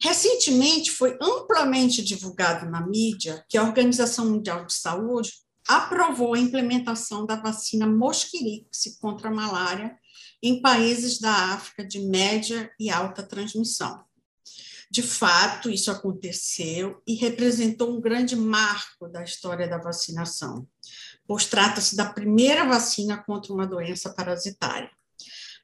Recentemente 0.01 0.93
foi 0.93 1.19
amplamente 1.21 2.05
divulgado 2.05 2.71
na 2.71 2.87
mídia 2.87 3.45
que 3.49 3.59
a 3.59 3.65
Organização 3.65 4.27
Mundial 4.27 4.67
de 4.67 4.75
Saúde 4.75 5.33
aprovou 5.67 6.35
a 6.35 6.39
implementação 6.39 7.27
da 7.27 7.35
vacina 7.35 7.89
Mosquirix 7.89 8.97
contra 9.01 9.29
a 9.29 9.35
malária 9.35 9.99
em 10.41 10.63
países 10.63 11.19
da 11.19 11.33
África 11.55 11.85
de 11.85 12.07
média 12.07 12.71
e 12.79 12.89
alta 12.89 13.25
transmissão. 13.25 14.05
De 14.89 15.03
fato, 15.03 15.69
isso 15.69 15.91
aconteceu 15.91 17.03
e 17.05 17.15
representou 17.15 17.97
um 17.97 18.01
grande 18.01 18.37
marco 18.37 19.09
da 19.09 19.25
história 19.25 19.67
da 19.67 19.79
vacinação 19.79 20.69
pois 21.27 21.47
trata-se 21.47 21.97
da 21.97 22.07
primeira 22.07 22.65
vacina 22.65 23.17
contra 23.17 23.53
uma 23.53 23.67
doença 23.67 24.13
parasitária. 24.13 24.91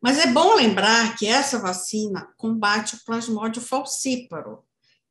Mas 0.02 0.18
é 0.18 0.26
bom 0.26 0.54
lembrar 0.54 1.16
que 1.16 1.26
essa 1.26 1.58
vacina 1.58 2.28
combate 2.36 2.96
o 2.96 3.04
plasmódio 3.04 3.62
falcíparo, 3.62 4.64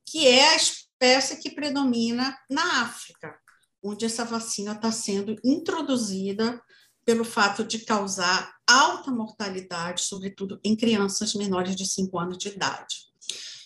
que 0.05 0.27
é 0.27 0.50
a 0.50 0.58
espécie 0.58 1.38
que 1.38 1.51
predomina 1.51 2.38
na 2.50 2.81
África, 2.81 3.34
onde 3.81 4.05
essa 4.05 4.25
vacina 4.25 4.74
está 4.74 4.91
sendo 4.91 5.36
introduzida 5.43 6.62
pelo 7.05 7.24
fato 7.24 7.63
de 7.63 7.79
causar 7.79 8.53
alta 8.67 9.12
mortalidade, 9.12 10.01
sobretudo 10.01 10.60
em 10.63 10.75
crianças 10.75 11.34
menores 11.34 11.75
de 11.75 11.86
5 11.86 12.20
anos 12.20 12.38
de 12.38 12.50
idade. 12.50 12.96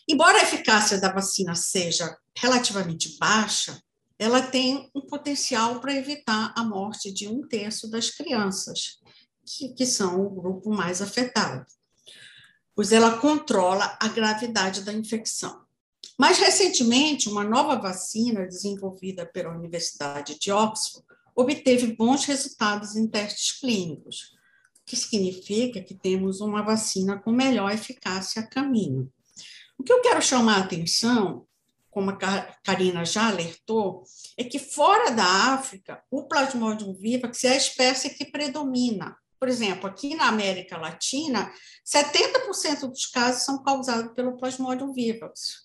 Embora 0.08 0.38
a 0.38 0.44
eficácia 0.44 1.00
da 1.01 1.12
vacina 1.12 1.56
seja 1.56 2.15
relativamente 2.38 3.18
baixa, 3.18 3.82
ela 4.18 4.42
tem 4.42 4.90
um 4.96 5.02
potencial 5.02 5.80
para 5.80 5.94
evitar 5.94 6.54
a 6.56 6.64
morte 6.64 7.12
de 7.12 7.28
um 7.28 7.46
terço 7.48 7.90
das 7.90 8.10
crianças, 8.10 9.00
que, 9.46 9.70
que 9.70 9.86
são 9.86 10.26
o 10.26 10.30
grupo 10.30 10.70
mais 10.70 11.02
afetado, 11.02 11.66
pois 12.74 12.92
ela 12.92 13.18
controla 13.18 13.98
a 14.02 14.08
gravidade 14.08 14.82
da 14.82 14.94
infecção. 14.94 15.64
Mais 16.18 16.38
recentemente, 16.38 17.28
uma 17.28 17.44
nova 17.44 17.76
vacina 17.76 18.46
desenvolvida 18.46 19.26
pela 19.26 19.54
Universidade 19.54 20.40
de 20.40 20.52
Oxford 20.52 21.06
obteve 21.36 21.94
bons 21.94 22.24
resultados 22.26 22.96
em 22.96 23.06
testes 23.06 23.60
clínicos, 23.60 24.34
o 24.82 24.86
que 24.86 24.96
significa 24.96 25.82
que 25.82 25.94
temos 25.94 26.40
uma 26.40 26.62
vacina 26.62 27.20
com 27.20 27.32
melhor 27.32 27.72
eficácia 27.72 28.42
a 28.42 28.48
caminho. 28.48 29.12
O 29.78 29.84
que 29.84 29.92
eu 29.92 30.02
quero 30.02 30.22
chamar 30.22 30.58
a 30.58 30.64
atenção 30.64 31.46
como 31.96 32.10
a 32.10 32.18
Karina 32.62 33.06
já 33.06 33.30
alertou, 33.30 34.04
é 34.38 34.44
que 34.44 34.60
fora 34.60 35.12
da 35.12 35.54
África, 35.54 36.04
o 36.12 36.28
Plasmodium 36.28 36.94
vivax 36.94 37.46
é 37.46 37.54
a 37.54 37.56
espécie 37.56 38.10
que 38.10 38.25
predomina. 38.25 39.16
Por 39.40 39.48
exemplo, 39.48 39.88
aqui 39.88 40.14
na 40.14 40.28
América 40.28 40.78
Latina, 40.78 41.50
70% 41.88 42.90
dos 42.90 43.06
casos 43.06 43.44
são 43.44 43.64
causados 43.64 44.12
pelo 44.14 44.36
Plasmodium 44.36 44.92
vivax. 44.92 45.64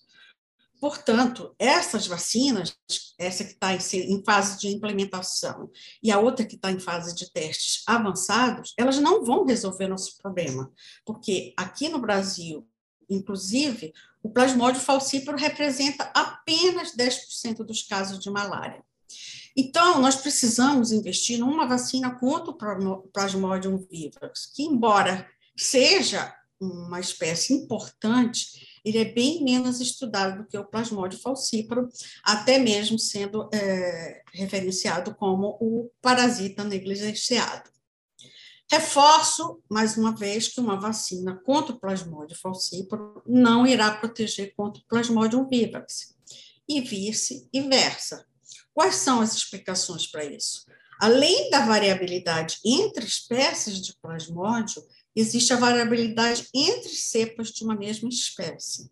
Portanto, 0.79 1.53
essas 1.59 2.07
vacinas, 2.07 2.77
essa 3.19 3.43
que 3.43 3.51
está 3.51 3.73
em 3.75 4.23
fase 4.23 4.57
de 4.57 4.69
implementação 4.69 5.69
e 6.01 6.13
a 6.13 6.17
outra 6.17 6.45
que 6.45 6.55
está 6.55 6.71
em 6.71 6.79
fase 6.79 7.13
de 7.13 7.29
testes 7.29 7.83
avançados, 7.85 8.73
elas 8.77 8.97
não 8.99 9.25
vão 9.25 9.45
resolver 9.45 9.89
nosso 9.89 10.17
problema, 10.17 10.71
porque 11.05 11.53
aqui 11.57 11.89
no 11.89 11.99
Brasil, 11.99 12.65
inclusive, 13.09 13.91
o 14.23 14.29
plasmódio 14.29 14.81
falcíparo 14.81 15.37
representa 15.37 16.03
apenas 16.13 16.95
10% 16.95 17.63
dos 17.63 17.83
casos 17.83 18.19
de 18.19 18.29
malária. 18.29 18.83
Então, 19.55 19.99
nós 19.99 20.15
precisamos 20.15 20.91
investir 20.91 21.39
numa 21.39 21.67
vacina 21.67 22.11
contra 22.11 22.51
o 22.51 23.07
plasmodium 23.07 23.77
vivax, 23.77 24.45
que, 24.53 24.63
embora 24.63 25.27
seja 25.57 26.33
uma 26.59 26.99
espécie 26.99 27.53
importante, 27.53 28.79
ele 28.85 28.99
é 28.99 29.05
bem 29.05 29.43
menos 29.43 29.81
estudado 29.81 30.37
do 30.37 30.47
que 30.47 30.57
o 30.57 30.65
plasmódio 30.65 31.19
falcíparo, 31.19 31.89
até 32.23 32.59
mesmo 32.59 32.97
sendo 32.97 33.49
é, 33.53 34.21
referenciado 34.33 35.13
como 35.15 35.57
o 35.59 35.91
parasita 36.01 36.63
negligenciado. 36.63 37.70
Reforço, 38.71 39.61
mais 39.69 39.97
uma 39.97 40.15
vez, 40.15 40.47
que 40.47 40.61
uma 40.61 40.79
vacina 40.79 41.35
contra 41.43 41.75
o 41.75 41.79
plasmódio 41.79 42.37
falcíparo 42.37 43.21
não 43.27 43.67
irá 43.67 43.91
proteger 43.91 44.55
contra 44.55 44.81
o 44.81 44.85
plasmódio 44.87 45.45
vivax, 45.49 46.15
e 46.69 46.79
vice-versa. 46.79 48.25
Quais 48.73 48.95
são 48.95 49.19
as 49.19 49.35
explicações 49.35 50.07
para 50.07 50.23
isso? 50.23 50.65
Além 51.01 51.49
da 51.49 51.65
variabilidade 51.65 52.59
entre 52.63 53.03
espécies 53.03 53.81
de 53.81 53.93
plasmódio, 54.01 54.81
existe 55.13 55.51
a 55.51 55.57
variabilidade 55.57 56.47
entre 56.55 56.93
cepas 56.95 57.49
de 57.49 57.65
uma 57.65 57.75
mesma 57.75 58.07
espécie. 58.07 58.89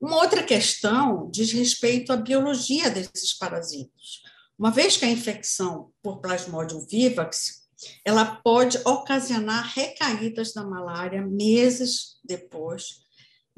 Uma 0.00 0.16
outra 0.16 0.42
questão 0.42 1.30
diz 1.30 1.52
respeito 1.52 2.12
à 2.12 2.16
biologia 2.16 2.90
desses 2.90 3.32
parasitos. 3.32 4.24
Uma 4.58 4.72
vez 4.72 4.96
que 4.96 5.04
a 5.04 5.10
infecção 5.10 5.92
por 6.02 6.20
plasmódio 6.20 6.84
vivax 6.90 7.65
ela 8.04 8.24
pode 8.24 8.78
ocasionar 8.84 9.72
recaídas 9.74 10.52
da 10.52 10.64
malária 10.64 11.24
meses 11.26 12.16
depois, 12.24 13.06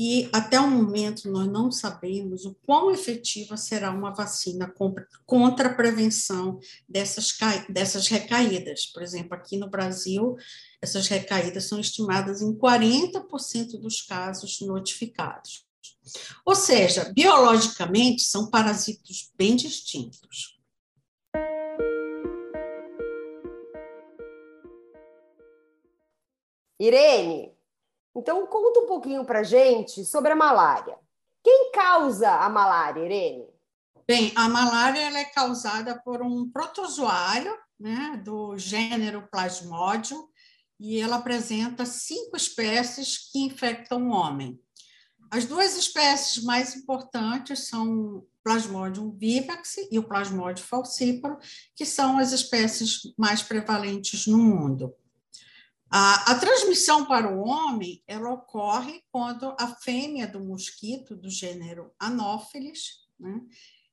e 0.00 0.28
até 0.32 0.60
o 0.60 0.70
momento 0.70 1.28
nós 1.28 1.50
não 1.50 1.72
sabemos 1.72 2.44
o 2.44 2.54
quão 2.64 2.92
efetiva 2.92 3.56
será 3.56 3.90
uma 3.90 4.14
vacina 4.14 4.72
contra 5.26 5.68
a 5.68 5.74
prevenção 5.74 6.60
dessas, 6.88 7.36
dessas 7.68 8.06
recaídas. 8.06 8.86
Por 8.86 9.02
exemplo, 9.02 9.34
aqui 9.34 9.56
no 9.56 9.68
Brasil, 9.68 10.36
essas 10.80 11.08
recaídas 11.08 11.64
são 11.64 11.80
estimadas 11.80 12.40
em 12.40 12.56
40% 12.56 13.80
dos 13.80 14.00
casos 14.02 14.60
notificados. 14.60 15.66
Ou 16.46 16.54
seja, 16.54 17.12
biologicamente, 17.12 18.22
são 18.22 18.48
parasitos 18.48 19.32
bem 19.36 19.56
distintos. 19.56 20.57
Irene, 26.78 27.52
então 28.14 28.46
conta 28.46 28.80
um 28.80 28.86
pouquinho 28.86 29.24
para 29.24 29.42
gente 29.42 30.04
sobre 30.04 30.32
a 30.32 30.36
malária. 30.36 30.96
Quem 31.42 31.72
causa 31.72 32.30
a 32.30 32.48
malária, 32.48 33.04
Irene? 33.04 33.46
Bem, 34.06 34.32
a 34.34 34.48
malária 34.48 35.18
é 35.18 35.24
causada 35.24 36.00
por 36.02 36.22
um 36.22 36.50
protozoário 36.50 37.54
né, 37.78 38.20
do 38.24 38.56
gênero 38.56 39.28
Plasmodium 39.30 40.28
e 40.80 41.00
ela 41.00 41.16
apresenta 41.16 41.84
cinco 41.84 42.36
espécies 42.36 43.30
que 43.30 43.40
infectam 43.40 44.08
o 44.08 44.12
homem. 44.12 44.58
As 45.30 45.44
duas 45.44 45.76
espécies 45.76 46.42
mais 46.42 46.74
importantes 46.74 47.68
são 47.68 47.86
o 47.88 48.28
Plasmodium 48.42 49.10
vivax 49.10 49.76
e 49.90 49.98
o 49.98 50.04
Plasmodium 50.04 50.64
falciparum, 50.64 51.36
que 51.76 51.84
são 51.84 52.18
as 52.18 52.32
espécies 52.32 53.12
mais 53.18 53.42
prevalentes 53.42 54.26
no 54.26 54.38
mundo. 54.38 54.94
A, 55.90 56.32
a, 56.32 56.38
transmissão 56.38 57.06
para 57.06 57.32
o 57.32 57.40
homem 57.40 58.02
ela 58.06 58.30
ocorre 58.30 59.02
quando 59.10 59.56
a 59.58 59.68
fêmea 59.76 60.26
do 60.26 60.38
mosquito 60.38 61.16
do 61.16 61.30
gênero 61.30 61.94
Anopheles 61.98 63.06
né, 63.18 63.40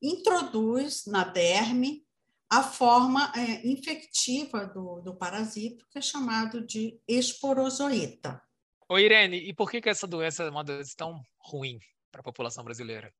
introduz 0.01 1.05
na 1.05 1.23
derme 1.23 2.05
a 2.49 2.61
forma 2.61 3.31
é, 3.35 3.65
infectiva 3.67 4.65
do, 4.67 5.01
do 5.01 5.15
parasito, 5.15 5.87
que 5.89 5.97
é 5.97 6.01
chamado 6.01 6.65
de 6.65 6.99
esporozoita. 7.07 8.41
Ô 8.87 8.99
Irene, 8.99 9.37
e 9.37 9.53
por 9.53 9.71
que, 9.71 9.81
que 9.81 9.89
essa 9.89 10.05
doença 10.05 10.43
é 10.43 10.49
uma 10.49 10.63
doença 10.63 10.93
tão 10.95 11.23
ruim 11.39 11.79
para 12.11 12.21
a 12.21 12.23
população 12.23 12.63
brasileira? 12.63 13.11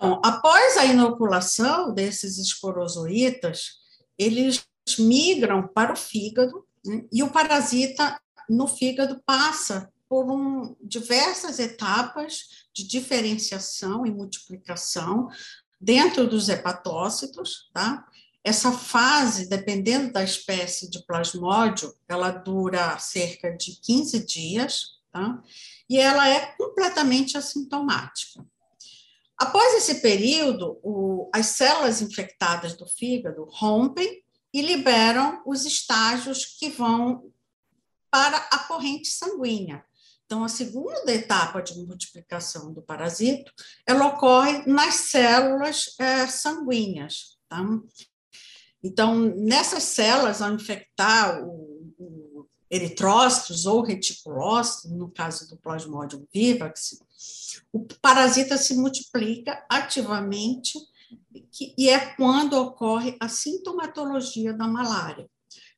Bom, 0.00 0.20
após 0.24 0.76
a 0.76 0.84
inoculação 0.84 1.94
desses 1.94 2.38
esporozoitas, 2.38 3.78
eles 4.18 4.66
migram 4.98 5.66
para 5.68 5.92
o 5.92 5.96
fígado 5.96 6.65
né, 6.86 7.04
e 7.12 7.22
o 7.22 7.30
parasita 7.30 8.20
no 8.48 8.66
fígado 8.66 9.20
passa 9.24 9.92
por 10.08 10.30
um, 10.30 10.76
diversas 10.80 11.58
etapas 11.58 12.66
de 12.72 12.86
diferenciação 12.86 14.06
e 14.06 14.10
multiplicação 14.10 15.28
dentro 15.80 16.28
dos 16.28 16.48
hepatócitos, 16.48 17.68
tá? 17.72 18.06
Essa 18.44 18.70
fase, 18.70 19.48
dependendo 19.48 20.12
da 20.12 20.22
espécie 20.22 20.88
de 20.88 21.04
plasmódio, 21.04 21.92
ela 22.08 22.30
dura 22.30 22.96
cerca 22.98 23.50
de 23.50 23.80
15 23.80 24.24
dias, 24.24 24.82
tá? 25.12 25.42
E 25.90 25.98
ela 25.98 26.28
é 26.28 26.54
completamente 26.56 27.36
assintomática. 27.36 28.46
Após 29.36 29.74
esse 29.74 30.00
período, 30.00 30.78
o, 30.82 31.28
as 31.34 31.46
células 31.46 32.00
infectadas 32.00 32.74
do 32.74 32.86
fígado 32.86 33.44
rompem 33.50 34.22
e 34.52 34.62
liberam 34.62 35.42
os 35.46 35.64
estágios 35.64 36.44
que 36.44 36.70
vão 36.70 37.30
para 38.10 38.36
a 38.36 38.58
corrente 38.60 39.08
sanguínea. 39.08 39.84
Então, 40.24 40.42
a 40.42 40.48
segunda 40.48 41.12
etapa 41.12 41.62
de 41.62 41.74
multiplicação 41.78 42.72
do 42.72 42.82
parasito, 42.82 43.52
ela 43.86 44.08
ocorre 44.08 44.66
nas 44.66 44.94
células 44.94 45.94
é, 46.00 46.26
sanguíneas. 46.26 47.38
Tá? 47.48 47.64
Então, 48.82 49.14
nessas 49.14 49.84
células, 49.84 50.42
ao 50.42 50.52
infectar 50.52 51.44
o, 51.44 51.94
o 51.98 52.46
eritrócitos 52.68 53.66
ou 53.66 53.82
reticulócitos, 53.82 54.90
no 54.90 55.08
caso 55.10 55.48
do 55.48 55.56
Plasmodium 55.56 56.26
vivax, 56.32 56.98
o 57.72 57.86
parasita 58.00 58.58
se 58.58 58.74
multiplica 58.74 59.64
ativamente 59.68 60.78
que, 61.52 61.74
e 61.76 61.88
é 61.88 62.14
quando 62.14 62.54
ocorre 62.54 63.16
a 63.20 63.28
sintomatologia 63.28 64.52
da 64.52 64.66
malária. 64.66 65.28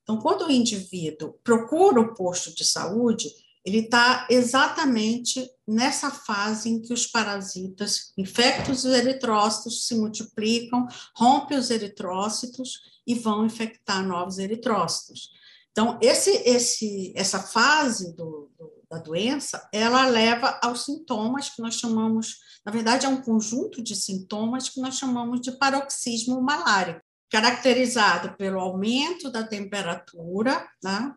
Então, 0.02 0.18
quando 0.18 0.46
o 0.46 0.50
indivíduo 0.50 1.34
procura 1.44 2.00
o 2.00 2.14
posto 2.14 2.54
de 2.54 2.64
saúde, 2.64 3.28
ele 3.64 3.80
está 3.80 4.26
exatamente 4.30 5.46
nessa 5.66 6.10
fase 6.10 6.70
em 6.70 6.80
que 6.80 6.94
os 6.94 7.06
parasitas 7.06 8.12
infectam 8.16 8.72
os 8.72 8.84
eritrócitos, 8.86 9.86
se 9.86 9.94
multiplicam, 9.94 10.86
rompem 11.14 11.58
os 11.58 11.70
eritrócitos 11.70 12.80
e 13.06 13.14
vão 13.14 13.44
infectar 13.44 14.06
novos 14.06 14.38
eritrócitos. 14.38 15.30
Então, 15.70 15.98
esse, 16.00 16.30
esse, 16.30 17.12
essa 17.14 17.40
fase 17.40 18.14
do, 18.16 18.50
do, 18.58 18.72
da 18.90 18.98
doença, 18.98 19.68
ela 19.72 20.06
leva 20.06 20.58
aos 20.62 20.84
sintomas 20.84 21.50
que 21.50 21.60
nós 21.60 21.74
chamamos, 21.74 22.36
na 22.64 22.72
verdade, 22.72 23.06
é 23.06 23.08
um 23.08 23.20
conjunto 23.20 23.82
de 23.82 23.94
sintomas 23.94 24.68
que 24.68 24.80
nós 24.80 24.96
chamamos 24.96 25.40
de 25.40 25.52
paroxismo 25.52 26.40
malárico, 26.40 27.02
caracterizado 27.30 28.34
pelo 28.36 28.58
aumento 28.58 29.30
da 29.30 29.42
temperatura, 29.42 30.66
né? 30.82 31.12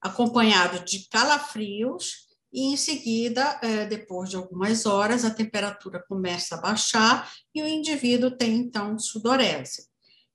acompanhado 0.00 0.84
de 0.84 1.08
calafrios, 1.08 2.26
e 2.52 2.72
em 2.72 2.76
seguida, 2.76 3.58
é, 3.62 3.86
depois 3.86 4.28
de 4.28 4.36
algumas 4.36 4.84
horas, 4.84 5.24
a 5.24 5.30
temperatura 5.30 6.04
começa 6.06 6.54
a 6.54 6.60
baixar 6.60 7.32
e 7.54 7.62
o 7.62 7.66
indivíduo 7.66 8.30
tem 8.30 8.56
então 8.56 8.98
sudorese. 8.98 9.86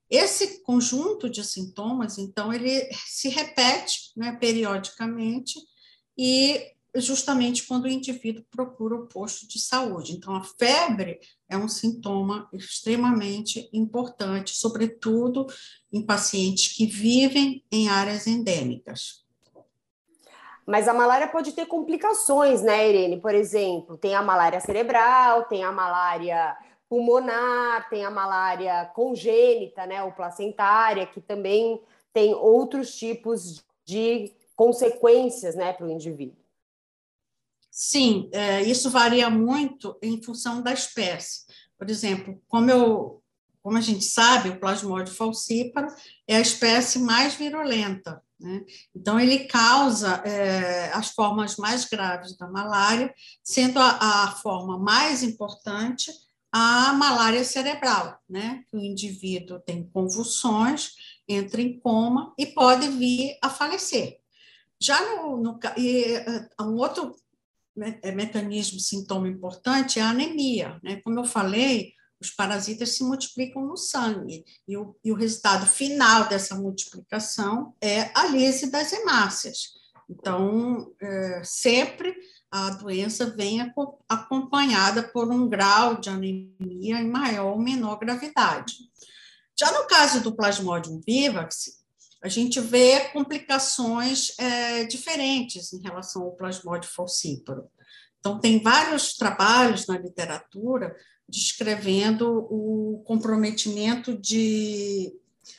Esse 0.09 0.63
conjunto 0.63 1.29
de 1.29 1.43
sintomas, 1.43 2.17
então, 2.17 2.51
ele 2.51 2.89
se 3.05 3.29
repete 3.29 4.11
né, 4.15 4.35
periodicamente 4.39 5.59
e 6.17 6.73
justamente 7.01 7.65
quando 7.65 7.85
o 7.85 7.89
indivíduo 7.89 8.45
procura 8.49 8.95
o 8.95 9.07
posto 9.07 9.47
de 9.47 9.59
saúde. 9.59 10.13
Então, 10.13 10.35
a 10.35 10.43
febre 10.43 11.19
é 11.49 11.57
um 11.57 11.67
sintoma 11.67 12.49
extremamente 12.53 13.69
importante, 13.73 14.55
sobretudo 14.55 15.47
em 15.91 16.05
pacientes 16.05 16.75
que 16.75 16.85
vivem 16.85 17.63
em 17.71 17.89
áreas 17.89 18.27
endêmicas. 18.27 19.25
Mas 20.65 20.87
a 20.87 20.93
malária 20.93 21.27
pode 21.27 21.53
ter 21.53 21.65
complicações, 21.65 22.61
né, 22.61 22.89
Irene? 22.89 23.21
Por 23.21 23.33
exemplo, 23.33 23.97
tem 23.97 24.13
a 24.15 24.21
malária 24.21 24.59
cerebral, 24.59 25.45
tem 25.45 25.63
a 25.63 25.71
malária 25.71 26.57
pulmonar, 26.89 27.89
tem 27.89 28.05
a 28.05 28.11
malária 28.11 28.85
congênita, 28.93 29.85
né, 29.85 30.03
ou 30.03 30.11
placentária, 30.11 31.05
que 31.05 31.21
também 31.21 31.81
tem 32.13 32.33
outros 32.33 32.95
tipos 32.97 33.63
de 33.85 34.33
consequências, 34.55 35.55
né, 35.55 35.71
para 35.71 35.85
o 35.85 35.91
indivíduo. 35.91 36.46
Sim, 37.79 38.27
é, 38.33 38.63
isso 38.63 38.89
varia 38.89 39.29
muito 39.29 39.99
em 40.01 40.19
função 40.19 40.63
da 40.63 40.73
espécie. 40.73 41.41
Por 41.77 41.87
exemplo, 41.91 42.41
como 42.47 42.71
eu, 42.71 43.21
como 43.61 43.77
a 43.77 43.81
gente 43.81 44.03
sabe, 44.03 44.49
o 44.49 44.59
Plasmodium 44.59 45.13
falciparum 45.13 45.87
é 46.27 46.37
a 46.37 46.41
espécie 46.41 46.97
mais 46.97 47.35
virulenta. 47.35 48.19
Né? 48.39 48.65
Então, 48.95 49.19
ele 49.19 49.45
causa 49.45 50.23
é, 50.25 50.91
as 50.91 51.11
formas 51.11 51.57
mais 51.57 51.85
graves 51.85 52.35
da 52.35 52.47
malária, 52.47 53.13
sendo 53.43 53.77
a, 53.79 54.23
a, 54.23 54.31
forma 54.31 54.79
mais 54.79 55.21
importante 55.21 56.11
a 56.51 56.93
malária 56.93 57.43
cerebral, 57.43 58.19
né? 58.27 58.63
que 58.71 58.75
o 58.75 58.83
indivíduo 58.83 59.59
tem 59.59 59.87
convulsões, 59.93 60.93
entra 61.27 61.61
em 61.61 61.79
coma 61.79 62.33
e 62.39 62.47
pode 62.47 62.87
vir 62.87 63.37
a 63.39 63.51
falecer. 63.51 64.17
Já 64.81 64.99
no, 64.99 65.37
no 65.37 65.59
e, 65.77 66.15
é, 66.15 66.49
um 66.59 66.75
outro 66.77 67.15
mecanismo, 67.77 68.79
sintoma 68.79 69.27
importante 69.27 69.99
é 69.99 70.01
a 70.01 70.09
anemia. 70.09 70.79
Né? 70.83 70.99
Como 71.03 71.19
eu 71.19 71.25
falei, 71.25 71.93
os 72.19 72.31
parasitas 72.31 72.95
se 72.95 73.03
multiplicam 73.03 73.65
no 73.65 73.77
sangue, 73.77 74.43
e 74.67 74.75
o, 74.75 74.95
e 75.03 75.11
o 75.11 75.15
resultado 75.15 75.65
final 75.65 76.27
dessa 76.27 76.55
multiplicação 76.55 77.75
é 77.81 78.09
a 78.15 78.25
lise 78.27 78.71
das 78.71 78.91
hemácias. 78.91 79.77
Então, 80.09 80.91
é, 81.01 81.41
sempre 81.43 82.15
a 82.49 82.69
doença 82.71 83.29
vem 83.35 83.59
acompanhada 84.07 85.03
por 85.03 85.29
um 85.29 85.47
grau 85.47 85.99
de 85.99 86.09
anemia 86.09 87.01
em 87.01 87.09
maior 87.09 87.51
ou 87.51 87.59
menor 87.59 87.99
gravidade. 87.99 88.73
Já 89.59 89.71
no 89.71 89.87
caso 89.87 90.21
do 90.21 90.35
Plasmodium 90.35 91.01
vivax, 91.05 91.83
a 92.27 92.29
gente 92.29 92.59
vê 92.59 93.09
complicações 93.11 94.37
é, 94.37 94.83
diferentes 94.83 95.71
em 95.71 95.81
relação 95.81 96.23
ao 96.23 96.35
Plasmodium 96.35 96.91
falciparum. 96.91 97.67
Então, 98.19 98.39
tem 98.39 98.61
vários 98.61 99.15
trabalhos 99.15 99.87
na 99.87 99.97
literatura 99.97 100.93
descrevendo 101.27 102.47
o 102.49 103.01
comprometimento 103.05 104.17
de, 104.17 105.13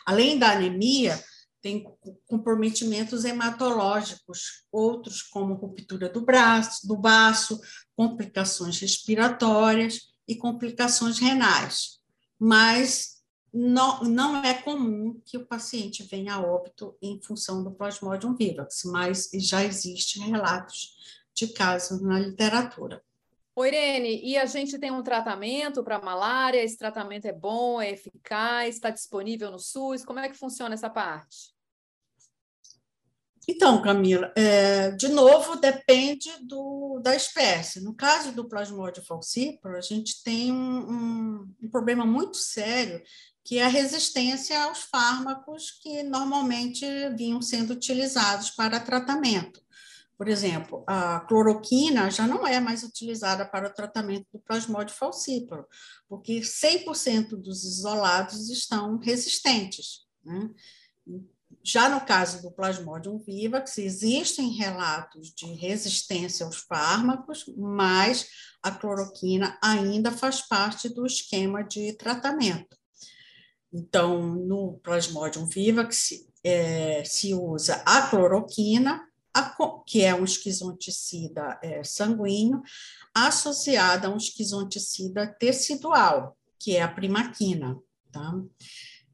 além 0.04 0.38
da 0.38 0.52
anemia, 0.52 1.18
tem 1.62 1.84
comprometimentos 2.26 3.24
hematológicos, 3.24 4.64
outros 4.70 5.22
como 5.22 5.54
ruptura 5.54 6.08
do 6.08 6.20
braço, 6.20 6.86
do 6.86 6.96
baço, 6.96 7.58
complicações 7.96 8.78
respiratórias 8.78 10.00
e 10.26 10.36
complicações 10.36 11.18
renais. 11.18 11.98
Mas 12.38 13.17
não, 13.52 14.02
não 14.04 14.44
é 14.44 14.54
comum 14.54 15.20
que 15.24 15.36
o 15.36 15.46
paciente 15.46 16.02
venha 16.02 16.34
a 16.34 16.40
óbito 16.40 16.96
em 17.00 17.20
função 17.20 17.62
do 17.62 17.70
Plasmodium 17.70 18.34
vivax, 18.34 18.84
mas 18.84 19.30
já 19.34 19.64
existem 19.64 20.22
relatos 20.30 20.96
de 21.34 21.48
casos 21.48 22.00
na 22.02 22.18
literatura. 22.18 23.02
Ô, 23.54 23.64
Irene, 23.64 24.20
e 24.22 24.36
a 24.36 24.46
gente 24.46 24.78
tem 24.78 24.92
um 24.92 25.02
tratamento 25.02 25.82
para 25.82 26.00
malária? 26.00 26.62
Esse 26.62 26.78
tratamento 26.78 27.26
é 27.26 27.32
bom, 27.32 27.80
é 27.80 27.90
eficaz, 27.90 28.76
está 28.76 28.90
disponível 28.90 29.50
no 29.50 29.58
SUS? 29.58 30.04
Como 30.04 30.20
é 30.20 30.28
que 30.28 30.36
funciona 30.36 30.74
essa 30.74 30.88
parte? 30.88 31.58
Então, 33.48 33.80
Camila, 33.80 34.30
é, 34.36 34.90
de 34.90 35.08
novo, 35.08 35.56
depende 35.56 36.30
do, 36.42 37.00
da 37.02 37.16
espécie. 37.16 37.80
No 37.80 37.94
caso 37.94 38.30
do 38.30 38.46
Plasmodium 38.46 39.02
falciparum, 39.02 39.74
a 39.74 39.80
gente 39.80 40.22
tem 40.22 40.52
um, 40.52 40.90
um, 40.90 41.54
um 41.62 41.70
problema 41.70 42.04
muito 42.04 42.36
sério, 42.36 43.02
que 43.48 43.56
é 43.56 43.64
a 43.64 43.68
resistência 43.68 44.62
aos 44.64 44.82
fármacos 44.82 45.70
que 45.70 46.02
normalmente 46.02 46.84
vinham 47.16 47.40
sendo 47.40 47.72
utilizados 47.72 48.50
para 48.50 48.78
tratamento 48.78 49.62
Por 50.18 50.28
exemplo, 50.28 50.84
a 50.86 51.20
cloroquina 51.20 52.10
já 52.10 52.26
não 52.26 52.46
é 52.46 52.60
mais 52.60 52.82
utilizada 52.82 53.46
para 53.46 53.68
o 53.68 53.72
tratamento 53.72 54.26
do 54.30 54.38
plasmódio 54.38 54.94
falcíparo, 54.94 55.66
porque 56.06 56.40
100% 56.40 57.40
dos 57.40 57.64
isolados 57.64 58.50
estão 58.50 58.98
resistentes. 58.98 60.00
Né? 60.22 60.50
Já 61.64 61.88
no 61.88 62.02
caso 62.02 62.42
do 62.42 62.52
Plasmodium 62.52 63.18
vivax, 63.18 63.78
existem 63.78 64.50
relatos 64.50 65.32
de 65.34 65.46
resistência 65.54 66.44
aos 66.44 66.58
fármacos, 66.58 67.46
mas 67.56 68.28
a 68.62 68.70
cloroquina 68.70 69.58
ainda 69.62 70.12
faz 70.12 70.42
parte 70.42 70.90
do 70.90 71.06
esquema 71.06 71.62
de 71.62 71.94
tratamento. 71.94 72.76
Então, 73.72 74.22
no 74.22 74.78
Plasmodium 74.82 75.46
vivax, 75.46 76.10
é, 76.42 77.04
se 77.04 77.34
usa 77.34 77.82
a 77.84 78.08
cloroquina, 78.08 79.06
a, 79.34 79.54
que 79.86 80.02
é 80.02 80.14
um 80.14 80.24
esquizonticida 80.24 81.58
é, 81.62 81.84
sanguíneo, 81.84 82.62
associada 83.14 84.08
a 84.08 84.10
um 84.10 84.16
esquizonticida 84.16 85.26
tecidual, 85.26 86.36
que 86.58 86.76
é 86.76 86.82
a 86.82 86.88
primaquina. 86.88 87.76
Tá? 88.10 88.32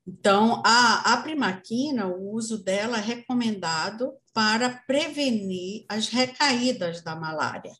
Então, 0.06 0.62
a, 0.64 1.14
a 1.14 1.16
primaquina, 1.22 2.06
o 2.06 2.32
uso 2.32 2.62
dela 2.62 2.98
é 2.98 3.00
recomendado 3.00 4.12
para 4.32 4.70
prevenir 4.86 5.84
as 5.88 6.08
recaídas 6.08 7.02
da 7.02 7.16
malária, 7.16 7.72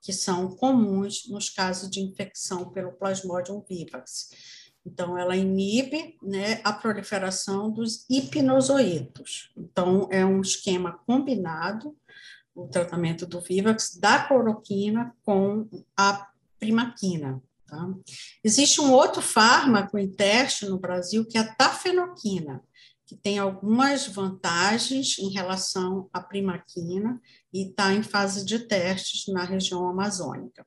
que 0.00 0.12
são 0.12 0.54
comuns 0.56 1.28
nos 1.28 1.50
casos 1.50 1.90
de 1.90 2.00
infecção 2.00 2.70
pelo 2.70 2.92
Plasmodium 2.92 3.62
vivax. 3.68 4.28
Então, 4.84 5.16
ela 5.16 5.36
inibe 5.36 6.16
né, 6.22 6.60
a 6.64 6.72
proliferação 6.72 7.70
dos 7.70 8.04
hipnozoítos. 8.10 9.52
Então, 9.56 10.08
é 10.10 10.24
um 10.24 10.40
esquema 10.40 10.98
combinado, 11.06 11.96
o 12.54 12.66
tratamento 12.66 13.24
do 13.24 13.40
Vivax, 13.40 13.96
da 13.96 14.24
cloroquina 14.24 15.14
com 15.22 15.68
a 15.96 16.28
primaquina. 16.58 17.42
Tá? 17.66 17.88
Existe 18.44 18.80
um 18.80 18.92
outro 18.92 19.22
fármaco 19.22 19.96
em 19.96 20.10
teste 20.10 20.66
no 20.66 20.78
Brasil, 20.78 21.24
que 21.24 21.38
é 21.38 21.40
a 21.40 21.54
tafenoquina, 21.54 22.62
que 23.06 23.16
tem 23.16 23.38
algumas 23.38 24.06
vantagens 24.06 25.18
em 25.18 25.30
relação 25.30 26.08
à 26.12 26.20
primaquina 26.20 27.20
e 27.52 27.68
está 27.68 27.92
em 27.92 28.02
fase 28.02 28.44
de 28.44 28.58
testes 28.58 29.32
na 29.32 29.44
região 29.44 29.88
amazônica. 29.88 30.66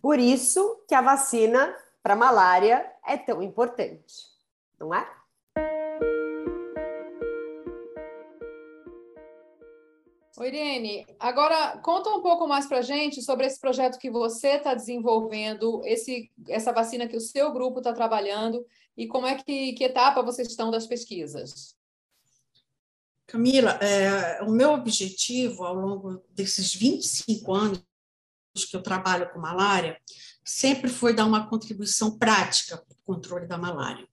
Por 0.00 0.18
isso 0.18 0.84
que 0.88 0.94
a 0.94 1.02
vacina 1.02 1.74
para 2.02 2.16
malária 2.16 2.90
é 3.06 3.16
tão 3.16 3.42
importante, 3.42 4.14
não 4.78 4.94
é? 4.94 5.06
Oi, 10.38 10.46
Irene, 10.46 11.04
agora 11.18 11.78
conta 11.78 12.10
um 12.10 12.22
pouco 12.22 12.46
mais 12.46 12.66
para 12.66 12.78
a 12.78 12.82
gente 12.82 13.20
sobre 13.22 13.44
esse 13.44 13.58
projeto 13.58 13.98
que 13.98 14.08
você 14.08 14.50
está 14.50 14.72
desenvolvendo, 14.72 15.82
esse, 15.84 16.30
essa 16.46 16.72
vacina 16.72 17.08
que 17.08 17.16
o 17.16 17.20
seu 17.20 17.52
grupo 17.52 17.78
está 17.78 17.92
trabalhando 17.92 18.64
e 18.96 19.08
como 19.08 19.26
é 19.26 19.34
que, 19.34 19.72
que 19.72 19.82
etapa 19.82 20.22
vocês 20.22 20.46
estão 20.46 20.70
das 20.70 20.86
pesquisas. 20.86 21.76
Camila, 23.26 23.72
é, 23.82 24.40
o 24.44 24.50
meu 24.50 24.74
objetivo 24.74 25.64
ao 25.64 25.74
longo 25.74 26.22
desses 26.30 26.72
25 26.72 27.52
anos 27.52 27.82
que 28.70 28.76
eu 28.76 28.82
trabalho 28.82 29.30
com 29.32 29.40
malária 29.40 30.00
sempre 30.48 30.88
foi 30.88 31.12
dar 31.12 31.26
uma 31.26 31.46
contribuição 31.46 32.16
prática 32.16 32.78
para 32.78 32.94
o 32.94 33.04
controle 33.04 33.46
da 33.46 33.58
malária. 33.58 34.08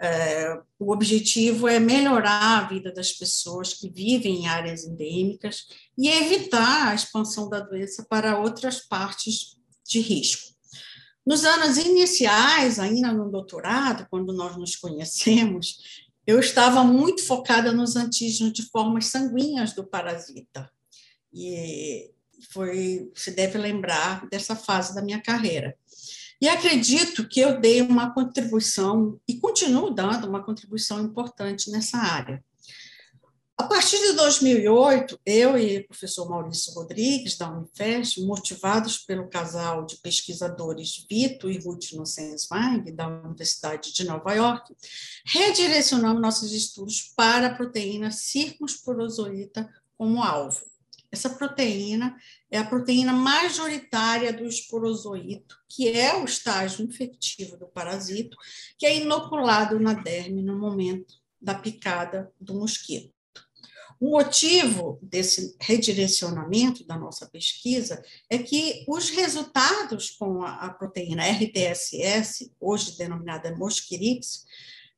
É, 0.00 0.56
o 0.78 0.92
objetivo 0.92 1.66
é 1.66 1.80
melhorar 1.80 2.58
a 2.58 2.68
vida 2.68 2.92
das 2.92 3.10
pessoas 3.10 3.74
que 3.74 3.90
vivem 3.90 4.42
em 4.42 4.46
áreas 4.46 4.84
endêmicas 4.84 5.66
e 5.98 6.08
evitar 6.08 6.88
a 6.88 6.94
expansão 6.94 7.48
da 7.48 7.58
doença 7.58 8.06
para 8.08 8.38
outras 8.38 8.78
partes 8.78 9.56
de 9.84 9.98
risco. 9.98 10.54
Nos 11.26 11.44
anos 11.44 11.76
iniciais, 11.76 12.78
ainda 12.78 13.12
no 13.12 13.28
doutorado, 13.28 14.06
quando 14.08 14.32
nós 14.32 14.56
nos 14.56 14.76
conhecemos, 14.76 16.06
eu 16.24 16.38
estava 16.38 16.84
muito 16.84 17.26
focada 17.26 17.72
nos 17.72 17.96
antígenos 17.96 18.52
de 18.52 18.62
formas 18.70 19.06
sanguíneas 19.06 19.72
do 19.72 19.84
parasita. 19.84 20.70
E 21.32 22.12
foi, 22.50 23.10
se 23.14 23.30
deve 23.30 23.58
lembrar 23.58 24.26
dessa 24.28 24.56
fase 24.56 24.94
da 24.94 25.02
minha 25.02 25.20
carreira. 25.20 25.76
E 26.40 26.48
acredito 26.48 27.28
que 27.28 27.40
eu 27.40 27.60
dei 27.60 27.82
uma 27.82 28.14
contribuição, 28.14 29.18
e 29.26 29.40
continuo 29.40 29.90
dando 29.90 30.28
uma 30.28 30.44
contribuição 30.44 31.00
importante 31.00 31.70
nessa 31.70 31.98
área. 31.98 32.42
A 33.60 33.64
partir 33.64 33.98
de 33.98 34.12
2008, 34.12 35.18
eu 35.26 35.58
e 35.58 35.78
o 35.78 35.86
professor 35.88 36.30
Maurício 36.30 36.72
Rodrigues, 36.74 37.36
da 37.36 37.50
Unifest, 37.50 38.20
motivados 38.20 38.98
pelo 38.98 39.28
casal 39.28 39.84
de 39.84 39.96
pesquisadores 39.96 41.04
Vito 41.10 41.50
e 41.50 41.58
Ruth 41.58 41.92
Nussensweig, 41.94 42.92
da 42.92 43.08
Universidade 43.08 43.92
de 43.92 44.04
Nova 44.04 44.32
York, 44.32 44.72
redirecionamos 45.26 46.22
nossos 46.22 46.52
estudos 46.52 47.12
para 47.16 47.48
a 47.48 47.54
proteína 47.56 48.12
circunsporozoíta 48.12 49.68
como 49.96 50.22
alvo. 50.22 50.60
Essa 51.10 51.30
proteína 51.30 52.16
é 52.50 52.58
a 52.58 52.64
proteína 52.64 53.12
majoritária 53.12 54.32
do 54.32 54.46
esporozoito, 54.46 55.56
que 55.68 55.88
é 55.88 56.14
o 56.14 56.24
estágio 56.24 56.84
infectivo 56.84 57.56
do 57.56 57.66
parasito, 57.66 58.36
que 58.76 58.84
é 58.84 58.96
inoculado 58.96 59.80
na 59.80 59.94
derme 59.94 60.42
no 60.42 60.58
momento 60.58 61.14
da 61.40 61.54
picada 61.54 62.30
do 62.38 62.54
mosquito. 62.54 63.12
O 64.00 64.10
motivo 64.10 64.98
desse 65.02 65.56
redirecionamento 65.60 66.86
da 66.86 66.96
nossa 66.96 67.26
pesquisa 67.26 68.00
é 68.30 68.38
que 68.38 68.84
os 68.86 69.10
resultados 69.10 70.10
com 70.10 70.42
a, 70.44 70.68
proteína 70.70 71.24
RTSS, 71.24 72.52
hoje 72.60 72.96
denominada 72.96 73.56
Mosquirix, 73.56 74.44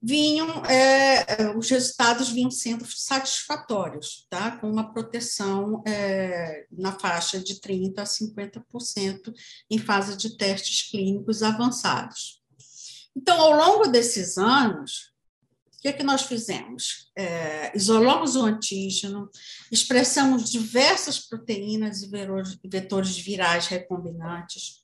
vinham, 0.03 0.65
é, 0.65 1.43
é, 1.43 1.57
os 1.57 1.69
resultados 1.69 2.31
vinham 2.31 2.51
sendo 2.51 2.87
satisfatórios, 2.87 4.27
tá? 4.31 4.57
com 4.57 4.71
uma 4.71 4.93
proteção 4.93 5.83
é, 5.87 6.67
na 6.71 6.99
faixa 6.99 7.39
de 7.39 7.61
30% 7.61 7.99
a 7.99 8.05
50% 8.05 9.35
em 9.71 9.79
fase 9.79 10.17
de 10.17 10.37
testes 10.37 10.91
clínicos 10.91 11.43
avançados. 11.43 12.41
Então, 13.15 13.39
ao 13.41 13.53
longo 13.53 13.89
desses 13.89 14.39
anos, 14.39 15.11
o 15.77 15.83
que, 15.83 15.89
é 15.89 15.93
que 15.93 16.03
nós 16.03 16.23
fizemos? 16.23 17.11
É, 17.17 17.77
isolamos 17.77 18.37
o 18.37 18.45
antígeno, 18.45 19.31
expressamos 19.73 20.51
diversas 20.51 21.19
proteínas 21.19 22.03
e 22.03 22.11
vetores 22.69 23.19
virais 23.19 23.67
recombinantes, 23.67 24.80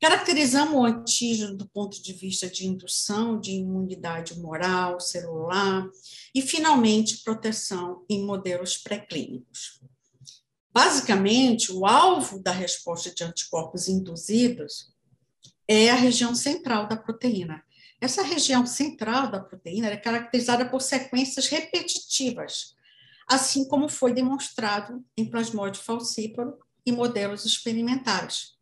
Caracterizamos 0.00 0.74
o 0.74 0.84
antígeno 0.84 1.56
do 1.56 1.68
ponto 1.68 2.00
de 2.00 2.12
vista 2.12 2.48
de 2.48 2.66
indução 2.66 3.40
de 3.40 3.50
imunidade 3.50 4.38
moral, 4.38 5.00
celular 5.00 5.88
e, 6.32 6.40
finalmente, 6.40 7.22
proteção 7.24 8.04
em 8.08 8.24
modelos 8.24 8.78
pré-clínicos. 8.78 9.80
Basicamente, 10.72 11.72
o 11.72 11.84
alvo 11.84 12.40
da 12.40 12.52
resposta 12.52 13.12
de 13.12 13.24
anticorpos 13.24 13.88
induzidos 13.88 14.92
é 15.66 15.90
a 15.90 15.96
região 15.96 16.32
central 16.32 16.86
da 16.86 16.96
proteína. 16.96 17.64
Essa 18.00 18.22
região 18.22 18.64
central 18.64 19.28
da 19.28 19.40
proteína 19.40 19.88
é 19.88 19.96
caracterizada 19.96 20.64
por 20.70 20.80
sequências 20.80 21.48
repetitivas, 21.48 22.76
assim 23.26 23.66
como 23.66 23.88
foi 23.88 24.14
demonstrado 24.14 25.04
em 25.16 25.28
plasmódio 25.28 25.82
falcíparo 25.82 26.56
e 26.86 26.92
modelos 26.92 27.44
experimentais. 27.44 28.57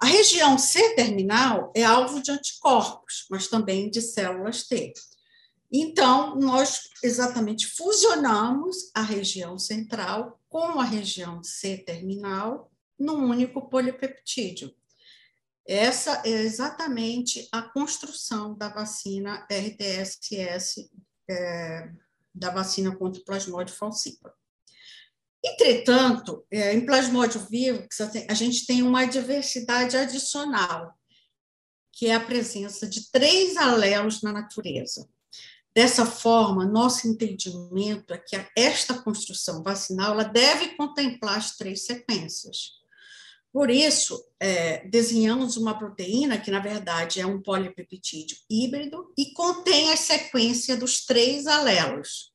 A 0.00 0.06
região 0.06 0.56
C-terminal 0.56 1.70
é 1.76 1.84
alvo 1.84 2.22
de 2.22 2.30
anticorpos, 2.30 3.26
mas 3.30 3.48
também 3.48 3.90
de 3.90 4.00
células 4.00 4.62
T. 4.66 4.94
Então, 5.70 6.36
nós 6.36 6.88
exatamente 7.02 7.66
fusionamos 7.66 8.90
a 8.94 9.02
região 9.02 9.58
central 9.58 10.40
com 10.48 10.80
a 10.80 10.84
região 10.84 11.44
C-terminal 11.44 12.72
num 12.98 13.28
único 13.28 13.68
polipeptídeo. 13.68 14.74
Essa 15.66 16.22
é 16.24 16.30
exatamente 16.30 17.46
a 17.52 17.62
construção 17.62 18.56
da 18.56 18.70
vacina 18.70 19.46
RTSS, 19.52 20.90
é, 21.28 21.92
da 22.34 22.50
vacina 22.50 22.96
contra 22.96 23.20
o 23.20 23.24
plasmódio 23.24 23.74
falcíparo. 23.74 24.39
Entretanto, 25.42 26.44
é, 26.50 26.74
em 26.74 26.84
plasmódio 26.84 27.40
vivo, 27.48 27.86
a 28.28 28.34
gente 28.34 28.66
tem 28.66 28.82
uma 28.82 29.06
diversidade 29.06 29.96
adicional, 29.96 30.94
que 31.92 32.06
é 32.06 32.14
a 32.14 32.20
presença 32.20 32.86
de 32.86 33.10
três 33.10 33.56
alelos 33.56 34.22
na 34.22 34.32
natureza. 34.32 35.08
Dessa 35.74 36.04
forma, 36.04 36.66
nosso 36.66 37.08
entendimento 37.08 38.12
é 38.12 38.18
que 38.18 38.36
esta 38.56 38.94
construção 38.94 39.62
vacinal 39.62 40.12
ela 40.12 40.24
deve 40.24 40.76
contemplar 40.76 41.38
as 41.38 41.56
três 41.56 41.86
sequências. 41.86 42.80
Por 43.52 43.70
isso, 43.70 44.22
é, 44.38 44.86
desenhamos 44.88 45.56
uma 45.56 45.76
proteína 45.76 46.38
que, 46.38 46.50
na 46.50 46.60
verdade, 46.60 47.20
é 47.20 47.26
um 47.26 47.40
polipeptídeo 47.40 48.36
híbrido 48.48 49.12
e 49.16 49.32
contém 49.32 49.92
a 49.92 49.96
sequência 49.96 50.76
dos 50.76 51.04
três 51.04 51.46
alelos. 51.46 52.32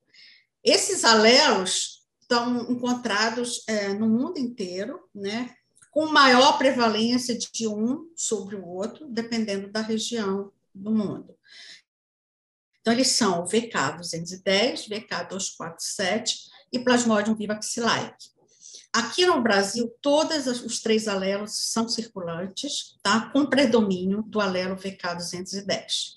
Esses 0.63 1.03
alelos 1.03 1.94
estão 2.25 2.71
encontrados 2.71 3.63
é, 3.67 3.89
no 3.93 4.09
mundo 4.09 4.39
inteiro, 4.39 4.99
né? 5.13 5.55
com 5.91 6.07
maior 6.07 6.57
prevalência 6.57 7.37
de 7.37 7.67
um 7.67 8.11
sobre 8.17 8.57
o 8.57 8.67
outro, 8.67 9.07
dependendo 9.07 9.71
da 9.71 9.79
região 9.79 10.51
do 10.73 10.91
mundo. 10.91 11.33
Então, 12.81 12.93
eles 12.93 13.11
são 13.11 13.41
o 13.41 13.45
VK210, 13.45 14.89
VK247 14.89 16.49
e 16.73 16.79
Plasmodium 16.79 17.33
vivax-like. 17.33 18.29
Aqui 18.91 19.25
no 19.25 19.41
Brasil, 19.41 19.89
todos 20.01 20.47
os 20.47 20.81
três 20.81 21.07
alelos 21.07 21.71
são 21.71 21.87
circulantes, 21.87 22.97
tá? 23.01 23.29
com 23.31 23.45
predomínio 23.45 24.21
do 24.23 24.41
alelo 24.41 24.75
VK210. 24.75 26.15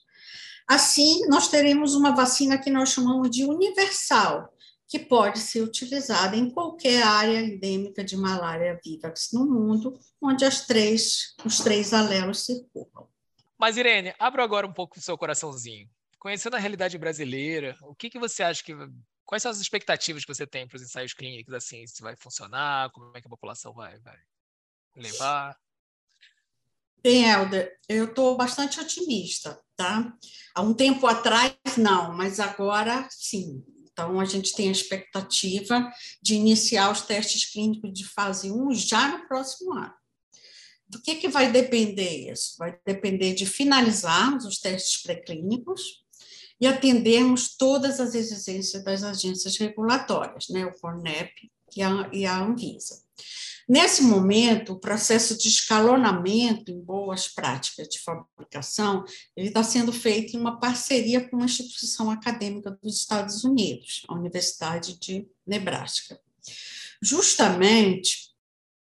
Assim, 0.66 1.26
nós 1.28 1.48
teremos 1.48 1.94
uma 1.94 2.14
vacina 2.14 2.58
que 2.58 2.70
nós 2.70 2.90
chamamos 2.90 3.30
de 3.30 3.44
universal, 3.44 4.52
que 4.88 4.98
pode 4.98 5.38
ser 5.38 5.60
utilizada 5.60 6.34
em 6.34 6.50
qualquer 6.50 7.02
área 7.02 7.42
endêmica 7.42 8.02
de 8.02 8.16
malária 8.16 8.80
vivax 8.82 9.28
no 9.32 9.44
mundo, 9.44 10.00
onde 10.20 10.44
as 10.44 10.66
três, 10.66 11.34
os 11.44 11.58
três 11.58 11.92
alelos 11.92 12.44
circulam. 12.44 13.06
Mas, 13.58 13.76
Irene, 13.76 14.14
abra 14.18 14.42
agora 14.42 14.66
um 14.66 14.72
pouco 14.72 14.98
o 14.98 15.02
seu 15.02 15.18
coraçãozinho. 15.18 15.88
Conhecendo 16.18 16.56
a 16.56 16.58
realidade 16.58 16.96
brasileira, 16.96 17.76
o 17.82 17.94
que, 17.94 18.08
que 18.08 18.18
você 18.18 18.42
acha 18.42 18.64
que. 18.64 18.72
Quais 19.24 19.42
são 19.42 19.50
as 19.50 19.60
expectativas 19.60 20.24
que 20.24 20.34
você 20.34 20.46
tem 20.46 20.66
para 20.66 20.76
os 20.76 20.82
ensaios 20.82 21.12
clínicos, 21.12 21.52
assim, 21.52 21.86
se 21.86 22.00
vai 22.00 22.16
funcionar, 22.16 22.90
como 22.92 23.12
é 23.14 23.20
que 23.20 23.26
a 23.26 23.30
população 23.30 23.74
vai, 23.74 23.98
vai 23.98 24.16
levar? 24.96 25.54
Bem, 27.02 27.28
Helder, 27.28 27.78
eu 27.88 28.06
estou 28.06 28.36
bastante 28.38 28.80
otimista, 28.80 29.60
tá? 29.76 30.16
Há 30.54 30.62
um 30.62 30.72
tempo 30.72 31.06
atrás, 31.06 31.54
não, 31.76 32.16
mas 32.16 32.40
agora, 32.40 33.06
sim. 33.10 33.62
Então, 33.98 34.20
a 34.20 34.24
gente 34.24 34.54
tem 34.54 34.68
a 34.68 34.72
expectativa 34.72 35.92
de 36.22 36.36
iniciar 36.36 36.92
os 36.92 37.00
testes 37.00 37.50
clínicos 37.50 37.92
de 37.92 38.04
fase 38.04 38.48
1 38.48 38.72
já 38.74 39.08
no 39.08 39.26
próximo 39.26 39.74
ano. 39.74 39.92
Do 40.88 41.02
que, 41.02 41.16
que 41.16 41.26
vai 41.26 41.50
depender 41.50 42.30
isso? 42.30 42.54
Vai 42.58 42.78
depender 42.86 43.34
de 43.34 43.44
finalizarmos 43.44 44.44
os 44.44 44.60
testes 44.60 45.02
pré-clínicos 45.02 45.82
e 46.60 46.66
atendermos 46.68 47.56
todas 47.56 47.98
as 47.98 48.14
exigências 48.14 48.84
das 48.84 49.02
agências 49.02 49.56
regulatórias, 49.56 50.48
né? 50.48 50.64
o 50.64 50.78
CORNEP 50.78 51.32
e 51.76 51.82
a, 51.82 52.08
e 52.12 52.24
a 52.24 52.38
Anvisa. 52.38 53.02
Nesse 53.68 54.02
momento, 54.02 54.72
o 54.72 54.80
processo 54.80 55.36
de 55.36 55.46
escalonamento 55.48 56.70
em 56.70 56.80
boas 56.80 57.28
práticas 57.28 57.86
de 57.86 57.98
fabricação, 58.00 59.04
ele 59.36 59.48
está 59.48 59.62
sendo 59.62 59.92
feito 59.92 60.34
em 60.34 60.40
uma 60.40 60.58
parceria 60.58 61.28
com 61.28 61.36
uma 61.36 61.44
instituição 61.44 62.10
acadêmica 62.10 62.70
dos 62.82 62.96
Estados 62.96 63.44
Unidos, 63.44 64.06
a 64.08 64.14
Universidade 64.14 64.98
de 64.98 65.28
Nebraska. 65.46 66.18
Justamente 67.02 68.28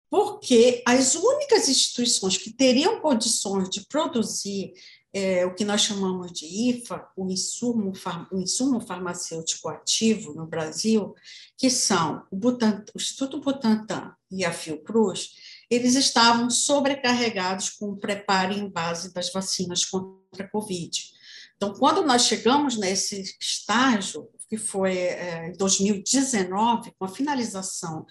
porque 0.08 0.82
as 0.86 1.14
únicas 1.14 1.68
instituições 1.68 2.36
que 2.36 2.52
teriam 2.52 3.00
condições 3.00 3.68
de 3.70 3.86
produzir 3.86 4.72
é, 5.12 5.44
o 5.44 5.54
que 5.54 5.64
nós 5.64 5.82
chamamos 5.82 6.32
de 6.32 6.46
IFA, 6.46 7.08
o 7.16 7.28
insumo, 7.30 7.92
o 8.32 8.38
insumo 8.38 8.80
farmacêutico 8.80 9.68
ativo 9.68 10.34
no 10.34 10.46
Brasil, 10.46 11.14
que 11.58 11.68
são 11.68 12.24
o, 12.30 12.36
Butantan, 12.36 12.84
o 12.94 12.98
Instituto 12.98 13.40
Butantan 13.40 14.14
e 14.30 14.44
a 14.44 14.52
Fiocruz, 14.52 15.30
eles 15.68 15.94
estavam 15.94 16.48
sobrecarregados 16.48 17.70
com 17.70 17.90
o 17.90 17.96
preparo 17.96 18.52
em 18.52 18.68
base 18.68 19.12
das 19.12 19.32
vacinas 19.32 19.84
contra 19.84 20.44
a 20.44 20.48
Covid. 20.48 21.10
Então, 21.56 21.74
quando 21.74 22.04
nós 22.04 22.22
chegamos 22.22 22.76
nesse 22.76 23.22
estágio, 23.40 24.28
que 24.48 24.56
foi 24.56 24.96
é, 24.96 25.48
em 25.48 25.52
2019, 25.52 26.92
com 26.98 27.04
a 27.04 27.08
finalização 27.08 28.06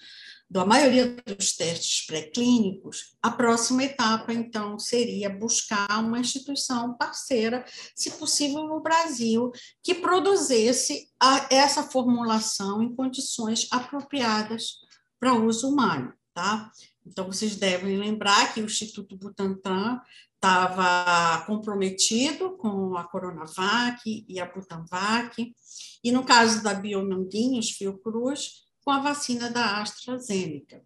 da 0.50 0.66
maioria 0.66 1.14
dos 1.24 1.52
testes 1.52 2.04
pré-clínicos, 2.06 3.14
a 3.22 3.30
próxima 3.30 3.84
etapa, 3.84 4.32
então, 4.32 4.80
seria 4.80 5.30
buscar 5.30 6.00
uma 6.00 6.18
instituição 6.18 6.96
parceira, 6.96 7.64
se 7.94 8.10
possível 8.12 8.64
no 8.64 8.82
Brasil, 8.82 9.52
que 9.80 9.94
produzisse 9.94 11.08
a, 11.20 11.46
essa 11.54 11.84
formulação 11.84 12.82
em 12.82 12.92
condições 12.92 13.68
apropriadas 13.70 14.80
para 15.20 15.34
uso 15.34 15.68
humano, 15.68 16.12
tá? 16.34 16.72
Então, 17.06 17.26
vocês 17.26 17.54
devem 17.54 17.96
lembrar 17.96 18.52
que 18.52 18.60
o 18.60 18.66
Instituto 18.66 19.16
Butantan 19.16 20.00
estava 20.34 21.44
comprometido 21.46 22.56
com 22.56 22.96
a 22.96 23.04
Coronavac 23.04 24.24
e 24.26 24.40
a 24.40 24.46
Butanvac, 24.46 25.54
e 26.02 26.10
no 26.10 26.24
caso 26.24 26.60
da 26.62 26.74
Biomanguinhos 26.74 27.70
Fiocruz, 27.70 28.68
com 28.90 28.94
a 28.94 28.98
vacina 28.98 29.48
da 29.48 29.80
AstraZeneca. 29.80 30.82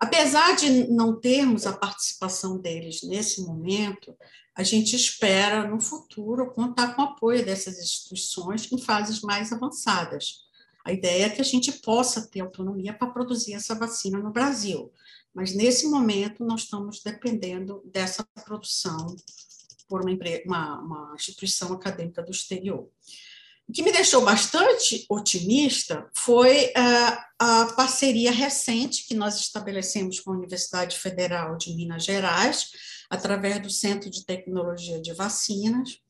Apesar 0.00 0.56
de 0.56 0.90
não 0.90 1.14
termos 1.20 1.64
a 1.64 1.72
participação 1.72 2.58
deles 2.58 3.04
nesse 3.04 3.40
momento, 3.42 4.12
a 4.52 4.64
gente 4.64 4.96
espera, 4.96 5.64
no 5.64 5.80
futuro, 5.80 6.50
contar 6.50 6.96
com 6.96 7.02
o 7.02 7.04
apoio 7.04 7.44
dessas 7.44 7.78
instituições 7.78 8.72
em 8.72 8.78
fases 8.78 9.20
mais 9.20 9.52
avançadas. 9.52 10.40
A 10.84 10.92
ideia 10.92 11.26
é 11.26 11.30
que 11.30 11.40
a 11.40 11.44
gente 11.44 11.70
possa 11.70 12.26
ter 12.26 12.40
autonomia 12.40 12.92
para 12.92 13.12
produzir 13.12 13.54
essa 13.54 13.76
vacina 13.76 14.18
no 14.18 14.32
Brasil, 14.32 14.92
mas 15.32 15.54
nesse 15.54 15.86
momento 15.86 16.44
nós 16.44 16.62
estamos 16.62 17.00
dependendo 17.00 17.80
dessa 17.84 18.26
produção 18.44 19.14
por 19.88 20.02
uma, 20.02 20.18
uma, 20.44 20.80
uma 20.80 21.14
instituição 21.14 21.72
acadêmica 21.72 22.24
do 22.24 22.32
exterior. 22.32 22.90
O 23.68 23.72
que 23.72 23.82
me 23.82 23.90
deixou 23.90 24.24
bastante 24.24 25.04
otimista 25.10 26.08
foi 26.14 26.66
uh, 26.66 27.18
a 27.38 27.66
parceria 27.76 28.30
recente 28.30 29.06
que 29.06 29.14
nós 29.14 29.40
estabelecemos 29.40 30.20
com 30.20 30.30
a 30.30 30.36
Universidade 30.36 30.96
Federal 30.96 31.56
de 31.56 31.74
Minas 31.74 32.04
Gerais, 32.04 32.70
através 33.10 33.60
do 33.60 33.70
Centro 33.70 34.08
de 34.08 34.24
Tecnologia 34.24 35.00
de 35.00 35.12
Vacinas, 35.12 36.00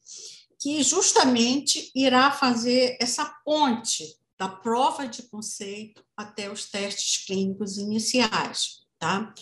que 0.61 0.83
justamente 0.83 1.91
irá 1.95 2.31
fazer 2.31 2.97
essa 3.01 3.25
ponte 3.45 4.05
da 4.39 4.49
prova 4.49 5.09
de 5.09 5.23
conceito 5.23 6.05
até 6.17 6.51
os 6.51 6.69
testes 6.69 7.25
clínicos 7.25 7.79
iniciais, 7.79 8.83
tá? 8.99 9.33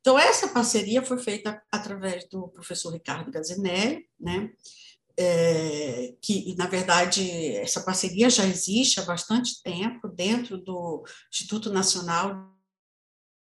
Então, 0.00 0.18
essa 0.18 0.48
parceria 0.48 1.02
foi 1.02 1.18
feita 1.18 1.62
através 1.70 2.28
do 2.28 2.48
professor 2.48 2.92
Ricardo 2.92 3.30
Gazinelli, 3.30 4.06
né? 4.20 4.50
É, 5.16 6.14
que, 6.20 6.54
na 6.56 6.66
verdade, 6.66 7.56
essa 7.56 7.82
parceria 7.82 8.30
já 8.30 8.46
existe 8.46 9.00
há 9.00 9.04
bastante 9.04 9.62
tempo 9.62 10.08
dentro 10.08 10.58
do 10.58 11.04
Instituto 11.30 11.70
Nacional 11.70 12.52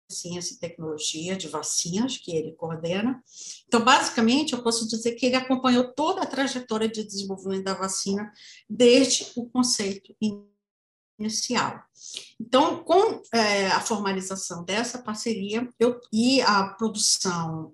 de 0.10 0.16
Ciência 0.16 0.54
e 0.54 0.60
Tecnologia 0.60 1.36
de 1.36 1.48
Vacinas, 1.48 2.18
que 2.18 2.36
ele 2.36 2.52
coordena. 2.54 3.24
Então, 3.68 3.84
basicamente, 3.84 4.54
eu 4.54 4.62
posso 4.62 4.88
dizer 4.88 5.14
que 5.14 5.26
ele 5.26 5.36
acompanhou 5.36 5.94
toda 5.94 6.22
a 6.22 6.28
trajetória 6.28 6.90
de 6.90 7.04
desenvolvimento 7.04 7.64
da 7.64 7.74
vacina 7.74 8.32
desde 8.70 9.32
o 9.36 9.46
conceito 9.50 10.16
inicial. 11.20 11.82
Então, 12.40 12.84
com 12.84 13.22
é, 13.34 13.68
a 13.68 13.80
formalização 13.80 14.64
dessa 14.66 15.00
parceria 15.00 15.68
eu, 15.80 16.00
e 16.12 16.42
a 16.42 16.70
produção 16.74 17.74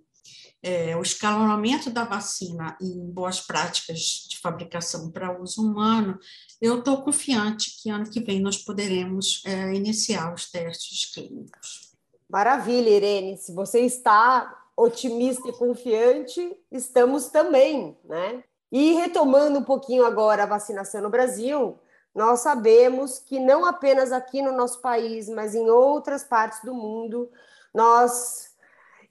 é, 0.61 0.95
o 0.95 1.01
escalonamento 1.01 1.89
da 1.89 2.03
vacina 2.03 2.77
em 2.81 3.09
boas 3.11 3.39
práticas 3.39 4.27
de 4.29 4.39
fabricação 4.39 5.11
para 5.11 5.39
uso 5.39 5.61
humano, 5.61 6.19
eu 6.61 6.79
estou 6.79 7.03
confiante 7.03 7.81
que 7.81 7.89
ano 7.89 8.09
que 8.09 8.19
vem 8.19 8.41
nós 8.41 8.57
poderemos 8.57 9.41
é, 9.45 9.73
iniciar 9.73 10.33
os 10.33 10.49
testes 10.49 11.13
clínicos. 11.13 11.93
Maravilha, 12.29 12.89
Irene. 12.89 13.37
Se 13.37 13.53
você 13.53 13.81
está 13.81 14.65
otimista 14.75 15.47
e 15.49 15.53
confiante, 15.53 16.55
estamos 16.71 17.29
também, 17.29 17.97
né? 18.03 18.43
E 18.71 18.93
retomando 18.93 19.59
um 19.59 19.63
pouquinho 19.63 20.05
agora 20.05 20.43
a 20.43 20.47
vacinação 20.47 21.01
no 21.01 21.09
Brasil, 21.09 21.79
nós 22.13 22.41
sabemos 22.41 23.19
que 23.19 23.39
não 23.39 23.65
apenas 23.65 24.11
aqui 24.11 24.41
no 24.41 24.51
nosso 24.51 24.81
país, 24.81 25.29
mas 25.29 25.55
em 25.55 25.69
outras 25.69 26.23
partes 26.23 26.61
do 26.63 26.73
mundo, 26.73 27.31
nós 27.73 28.46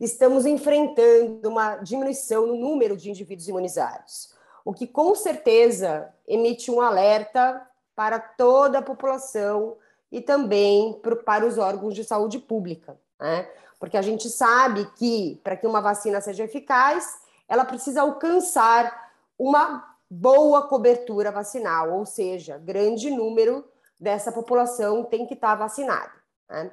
estamos 0.01 0.47
enfrentando 0.47 1.49
uma 1.49 1.77
diminuição 1.77 2.47
no 2.47 2.57
número 2.57 2.97
de 2.97 3.11
indivíduos 3.11 3.49
imunizados, 3.49 4.35
o 4.65 4.73
que 4.73 4.87
com 4.87 5.15
certeza 5.15 6.13
emite 6.27 6.71
um 6.71 6.81
alerta 6.81 7.67
para 7.95 8.19
toda 8.19 8.79
a 8.79 8.83
população 8.83 9.77
e 10.11 10.21
também 10.21 11.01
para 11.25 11.47
os 11.47 11.59
órgãos 11.59 11.95
de 11.95 12.05
saúde 12.05 12.39
pública, 12.39 12.99
né? 13.19 13.49
Porque 13.79 13.97
a 13.97 14.03
gente 14.03 14.29
sabe 14.29 14.87
que 14.97 15.41
para 15.45 15.57
que 15.57 15.67
uma 15.67 15.81
vacina 15.81 16.21
seja 16.21 16.45
eficaz, 16.45 17.19
ela 17.49 17.65
precisa 17.65 18.03
alcançar 18.03 19.13
uma 19.39 19.97
boa 20.09 20.67
cobertura 20.69 21.31
vacinal, 21.31 21.93
ou 21.93 22.07
seja, 22.07 22.59
grande 22.59 23.11
número 23.11 23.65
dessa 24.01 24.31
população 24.33 25.05
tem 25.05 25.27
que 25.27 25.35
estar 25.35 25.55
vacinada. 25.55 26.13
Né? 26.49 26.71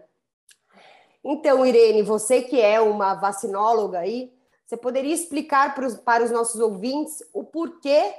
Então, 1.24 1.66
Irene, 1.66 2.02
você 2.02 2.42
que 2.42 2.60
é 2.60 2.82
uma 2.82 3.14
vacinóloga 3.14 4.00
aí, 4.00 4.32
você 4.66 4.76
poderia 4.76 5.14
explicar 5.14 5.74
para 5.74 5.88
os, 5.88 5.96
para 5.96 6.24
os 6.24 6.32
nossos 6.32 6.60
ouvintes 6.60 7.24
o 7.34 7.44
porquê 7.44 8.14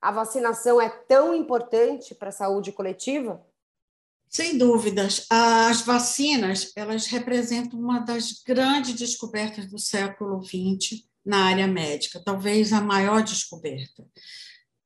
a 0.00 0.10
vacinação 0.10 0.80
é 0.80 0.88
tão 0.88 1.34
importante 1.34 2.14
para 2.14 2.28
a 2.28 2.32
saúde 2.32 2.72
coletiva? 2.72 3.44
Sem 4.28 4.58
dúvidas, 4.58 5.26
as 5.30 5.82
vacinas 5.82 6.72
elas 6.76 7.06
representam 7.06 7.78
uma 7.78 8.00
das 8.00 8.42
grandes 8.46 8.94
descobertas 8.94 9.66
do 9.66 9.78
século 9.78 10.42
XX 10.42 11.04
na 11.24 11.46
área 11.46 11.66
médica, 11.66 12.22
talvez 12.24 12.72
a 12.72 12.80
maior 12.80 13.22
descoberta. 13.22 14.04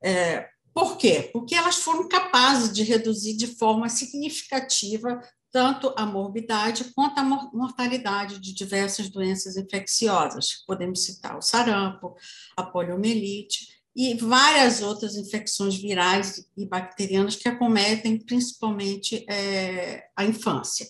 É, 0.03 0.49
por 0.73 0.97
quê? 0.97 1.29
Porque 1.33 1.55
elas 1.55 1.77
foram 1.77 2.09
capazes 2.09 2.73
de 2.73 2.83
reduzir 2.83 3.37
de 3.37 3.47
forma 3.47 3.89
significativa 3.89 5.21
tanto 5.53 5.93
a 5.97 6.07
morbidade 6.07 6.93
quanto 6.95 7.19
a 7.19 7.25
mortalidade 7.25 8.39
de 8.39 8.55
diversas 8.55 9.09
doenças 9.09 9.57
infecciosas. 9.57 10.63
Podemos 10.67 11.05
citar 11.05 11.37
o 11.37 11.43
sarampo, 11.43 12.15
a 12.57 12.63
poliomielite 12.63 13.81
e 13.95 14.15
várias 14.15 14.81
outras 14.81 15.17
infecções 15.17 15.77
virais 15.77 16.47
e 16.57 16.65
bacterianas 16.65 17.37
que 17.37 17.49
acometem 17.49 18.19
principalmente 18.19 19.25
é, 19.29 20.05
a 20.17 20.25
infância. 20.25 20.89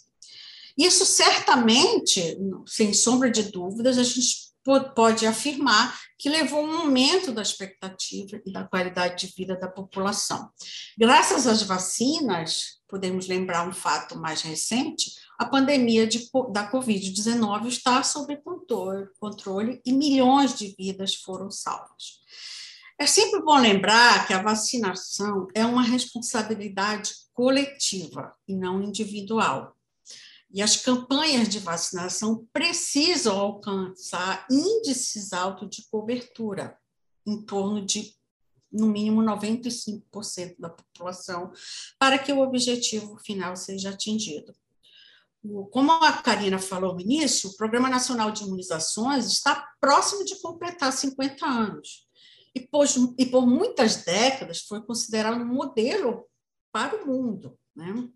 Isso 0.77 1.05
certamente, 1.05 2.39
sem 2.67 2.93
sombra 2.93 3.31
de 3.31 3.45
dúvidas, 3.45 3.99
a 3.99 4.03
gente 4.03 4.50
pode 4.95 5.27
afirmar 5.27 5.99
que 6.19 6.29
levou 6.29 6.63
um 6.65 6.79
aumento 6.79 7.33
da 7.33 7.43
expectativa 7.43 8.41
e 8.45 8.53
da 8.53 8.65
qualidade 8.65 9.27
de 9.27 9.35
vida 9.35 9.57
da 9.57 9.69
população. 9.69 10.51
Graças 10.99 11.47
às 11.47 11.63
vacinas, 11.63 12.81
podemos 12.87 13.27
lembrar 13.27 13.67
um 13.67 13.73
fato 13.73 14.19
mais 14.19 14.43
recente, 14.43 15.13
a 15.39 15.47
pandemia 15.47 16.07
de, 16.07 16.29
da 16.53 16.71
Covid-19 16.71 17.69
está 17.69 18.03
sob 18.03 18.37
controle, 19.19 19.81
e 19.87 19.93
milhões 19.93 20.55
de 20.55 20.75
vidas 20.77 21.15
foram 21.15 21.51
salvas. 21.51 22.21
É 22.99 23.07
sempre 23.07 23.41
bom 23.41 23.57
lembrar 23.57 24.27
que 24.27 24.35
a 24.35 24.43
vacinação 24.43 25.47
é 25.55 25.65
uma 25.65 25.83
responsabilidade 25.83 27.15
coletiva 27.33 28.35
e 28.47 28.55
não 28.55 28.83
individual. 28.83 29.75
E 30.53 30.63
as 30.63 30.77
campanhas 30.77 31.49
de 31.49 31.61
vacinação 31.61 32.47
precisam 32.53 33.39
alcançar 33.39 34.47
índices 34.51 35.33
altos 35.33 35.69
de 35.71 35.87
cobertura, 35.89 36.77
em 37.25 37.41
torno 37.43 37.85
de, 37.85 38.15
no 38.73 38.89
mínimo, 38.89 39.23
95% 39.23 40.57
da 40.59 40.71
população, 40.71 41.53
para 41.99 42.19
que 42.19 42.33
o 42.33 42.41
objetivo 42.41 43.17
final 43.19 43.55
seja 43.55 43.91
atingido. 43.91 44.53
Como 45.71 45.93
a 45.93 46.13
Karina 46.15 46.59
falou 46.59 46.95
no 46.95 47.01
início, 47.01 47.49
o 47.49 47.57
Programa 47.57 47.89
Nacional 47.89 48.31
de 48.31 48.43
Imunizações 48.43 49.27
está 49.27 49.67
próximo 49.81 50.25
de 50.25 50.39
completar 50.41 50.93
50 50.93 51.47
anos. 51.47 52.09
E 52.55 52.61
por, 52.61 52.85
e 53.17 53.27
por 53.27 53.47
muitas 53.47 54.05
décadas 54.05 54.63
foi 54.63 54.83
considerado 54.83 55.41
um 55.41 55.47
modelo 55.47 56.27
para 56.73 56.97
o 56.97 57.07
mundo. 57.07 57.57
Né? 57.75 58.11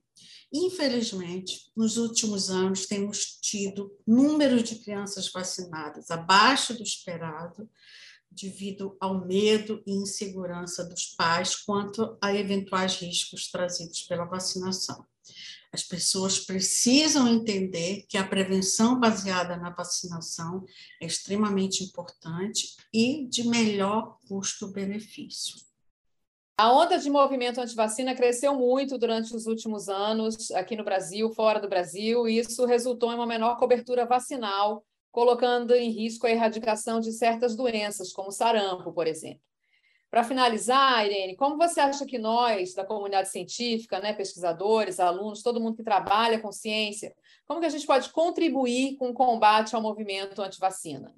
Infelizmente, 0.52 1.70
nos 1.76 1.96
últimos 1.96 2.50
anos, 2.50 2.86
temos 2.86 3.38
tido 3.40 3.96
números 4.06 4.62
de 4.62 4.76
crianças 4.76 5.30
vacinadas 5.30 6.10
abaixo 6.10 6.74
do 6.74 6.82
esperado, 6.82 7.68
devido 8.30 8.96
ao 9.00 9.24
medo 9.26 9.82
e 9.86 9.92
insegurança 9.92 10.84
dos 10.84 11.06
pais 11.06 11.56
quanto 11.56 12.16
a 12.20 12.34
eventuais 12.34 12.96
riscos 12.96 13.50
trazidos 13.50 14.02
pela 14.02 14.24
vacinação. 14.24 15.04
As 15.72 15.82
pessoas 15.82 16.38
precisam 16.38 17.26
entender 17.26 18.04
que 18.08 18.16
a 18.16 18.26
prevenção 18.26 19.00
baseada 19.00 19.56
na 19.56 19.70
vacinação 19.70 20.64
é 21.00 21.06
extremamente 21.06 21.82
importante 21.82 22.76
e 22.92 23.26
de 23.26 23.48
melhor 23.48 24.18
custo-benefício. 24.28 25.56
A 26.56 26.72
onda 26.72 26.98
de 26.98 27.10
movimento 27.10 27.60
anti-vacina 27.60 28.14
cresceu 28.14 28.54
muito 28.54 28.96
durante 28.96 29.34
os 29.34 29.46
últimos 29.46 29.88
anos 29.88 30.52
aqui 30.52 30.76
no 30.76 30.84
Brasil, 30.84 31.28
fora 31.30 31.58
do 31.58 31.68
Brasil, 31.68 32.28
e 32.28 32.38
isso 32.38 32.64
resultou 32.64 33.10
em 33.10 33.16
uma 33.16 33.26
menor 33.26 33.56
cobertura 33.56 34.06
vacinal, 34.06 34.84
colocando 35.10 35.74
em 35.74 35.90
risco 35.90 36.28
a 36.28 36.30
erradicação 36.30 37.00
de 37.00 37.10
certas 37.10 37.56
doenças, 37.56 38.12
como 38.12 38.30
sarampo, 38.30 38.92
por 38.92 39.08
exemplo. 39.08 39.40
Para 40.08 40.22
finalizar, 40.22 41.04
Irene, 41.04 41.34
como 41.34 41.56
você 41.56 41.80
acha 41.80 42.06
que 42.06 42.18
nós, 42.18 42.72
da 42.72 42.84
comunidade 42.84 43.30
científica, 43.30 43.98
né, 43.98 44.12
pesquisadores, 44.12 45.00
alunos, 45.00 45.42
todo 45.42 45.60
mundo 45.60 45.74
que 45.74 45.82
trabalha 45.82 46.38
com 46.38 46.52
ciência, 46.52 47.12
como 47.46 47.58
que 47.58 47.66
a 47.66 47.70
gente 47.70 47.84
pode 47.84 48.10
contribuir 48.10 48.96
com 48.96 49.08
o 49.08 49.14
combate 49.14 49.74
ao 49.74 49.82
movimento 49.82 50.40
anti-vacina? 50.40 51.12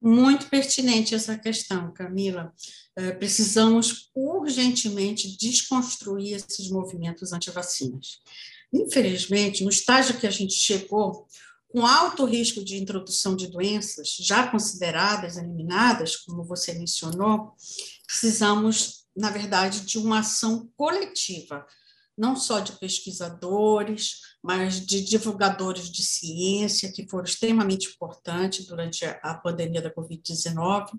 Muito 0.00 0.46
pertinente 0.46 1.14
essa 1.14 1.36
questão, 1.36 1.92
Camila. 1.92 2.52
É, 2.96 3.12
precisamos 3.12 4.10
urgentemente 4.14 5.36
desconstruir 5.36 6.34
esses 6.36 6.70
movimentos 6.70 7.32
anti-vacinas. 7.32 8.20
Infelizmente, 8.72 9.62
no 9.62 9.70
estágio 9.70 10.18
que 10.18 10.26
a 10.26 10.30
gente 10.30 10.54
chegou, 10.54 11.26
com 11.68 11.86
alto 11.86 12.24
risco 12.24 12.64
de 12.64 12.78
introdução 12.78 13.36
de 13.36 13.46
doenças 13.46 14.16
já 14.18 14.48
consideradas 14.48 15.36
eliminadas, 15.36 16.16
como 16.16 16.44
você 16.44 16.72
mencionou, 16.74 17.54
precisamos, 18.06 19.04
na 19.14 19.30
verdade, 19.30 19.82
de 19.82 19.98
uma 19.98 20.20
ação 20.20 20.68
coletiva 20.76 21.64
não 22.20 22.36
só 22.36 22.60
de 22.60 22.72
pesquisadores, 22.72 24.20
mas 24.42 24.84
de 24.84 25.00
divulgadores 25.00 25.90
de 25.90 26.02
ciência, 26.02 26.92
que 26.92 27.08
foram 27.08 27.24
extremamente 27.24 27.88
importantes 27.88 28.66
durante 28.66 29.06
a 29.06 29.34
pandemia 29.34 29.80
da 29.80 29.92
Covid-19, 29.92 30.90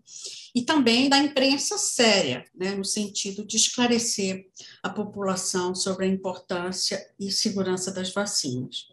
e 0.56 0.64
também 0.64 1.08
da 1.08 1.20
imprensa 1.20 1.78
séria, 1.78 2.44
né, 2.56 2.74
no 2.74 2.84
sentido 2.84 3.46
de 3.46 3.56
esclarecer 3.56 4.50
a 4.82 4.90
população 4.90 5.76
sobre 5.76 6.06
a 6.06 6.10
importância 6.10 7.00
e 7.20 7.32
segurança 7.32 7.92
das 7.92 8.12
vacinas. 8.12 8.88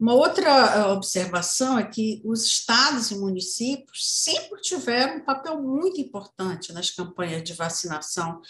Uma 0.00 0.14
outra 0.14 0.48
eh, 0.48 0.86
observação 0.86 1.78
é 1.78 1.86
que 1.86 2.22
os 2.24 2.46
estados 2.46 3.10
e 3.10 3.18
municípios 3.18 4.22
sempre 4.22 4.58
tiveram 4.62 5.18
um 5.18 5.24
papel 5.26 5.60
muito 5.60 6.00
importante 6.00 6.72
nas 6.72 6.90
campanhas 6.90 7.44
de 7.44 7.52
vacinação 7.52 8.40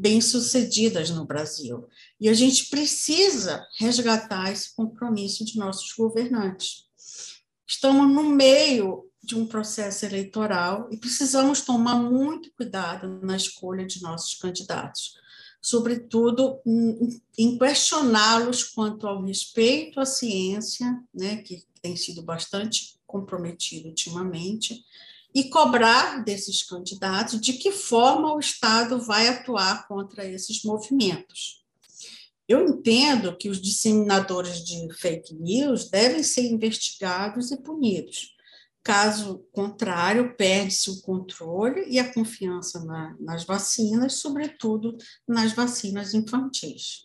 bem-sucedidas 0.00 1.10
no 1.10 1.26
Brasil. 1.26 1.86
E 2.18 2.28
a 2.28 2.34
gente 2.34 2.70
precisa 2.70 3.66
resgatar 3.78 4.50
esse 4.50 4.74
compromisso 4.74 5.44
de 5.44 5.58
nossos 5.58 5.92
governantes. 5.92 6.86
Estamos 7.66 8.10
no 8.10 8.22
meio 8.22 9.04
de 9.22 9.36
um 9.36 9.46
processo 9.46 10.06
eleitoral 10.06 10.88
e 10.90 10.96
precisamos 10.96 11.60
tomar 11.60 11.96
muito 11.96 12.50
cuidado 12.56 13.20
na 13.22 13.36
escolha 13.36 13.86
de 13.86 14.00
nossos 14.00 14.34
candidatos 14.34 15.20
sobretudo 15.62 16.58
em 17.36 17.58
questioná-los 17.58 18.64
quanto 18.64 19.06
ao 19.06 19.22
respeito 19.22 20.00
à 20.00 20.06
ciência, 20.06 20.86
né, 21.14 21.36
que 21.42 21.62
tem 21.82 21.96
sido 21.96 22.22
bastante 22.22 22.98
comprometido 23.06 23.88
ultimamente, 23.88 24.82
e 25.34 25.44
cobrar 25.44 26.24
desses 26.24 26.62
candidatos 26.62 27.40
de 27.40 27.54
que 27.54 27.72
forma 27.72 28.34
o 28.34 28.40
Estado 28.40 29.00
vai 29.00 29.28
atuar 29.28 29.86
contra 29.86 30.24
esses 30.24 30.62
movimentos. 30.64 31.64
Eu 32.48 32.66
entendo 32.66 33.36
que 33.36 33.48
os 33.48 33.60
disseminadores 33.60 34.64
de 34.64 34.92
fake 34.94 35.34
news 35.34 35.88
devem 35.88 36.22
ser 36.22 36.46
investigados 36.46 37.52
e 37.52 37.56
punidos, 37.56 38.34
Caso 38.82 39.46
contrário, 39.52 40.34
perde-se 40.36 40.90
o 40.90 41.02
controle 41.02 41.84
e 41.86 41.98
a 41.98 42.14
confiança 42.14 42.82
na, 42.82 43.14
nas 43.20 43.44
vacinas, 43.44 44.14
sobretudo 44.14 44.96
nas 45.28 45.52
vacinas 45.52 46.14
infantis. 46.14 47.04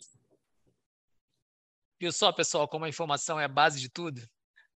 Viu 1.99 2.13
só, 2.13 2.31
pessoal, 2.31 2.67
como 2.67 2.85
a 2.85 2.89
informação 2.89 3.39
é 3.39 3.45
a 3.45 3.49
base 3.49 3.79
de 3.79 3.89
tudo? 3.89 4.21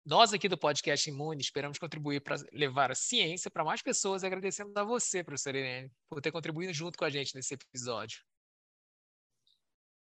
Nós 0.08 0.32
aqui 0.32 0.48
do 0.48 0.58
podcast 0.58 1.10
Imune 1.10 1.42
esperamos 1.42 1.78
contribuir 1.78 2.22
para 2.22 2.38
levar 2.54 2.90
a 2.90 2.96
ciência 2.96 3.52
para 3.52 3.66
mais 3.66 3.82
pessoas, 3.82 4.24
agradecendo 4.24 4.72
a 4.80 4.84
você, 4.86 5.22
professora 5.22 5.58
Irene, 5.58 5.92
por 6.10 6.22
ter 6.22 6.32
contribuído 6.32 6.74
junto 6.74 6.98
com 6.98 7.04
a 7.04 7.10
gente 7.10 7.36
nesse 7.36 7.54
episódio. 7.54 8.22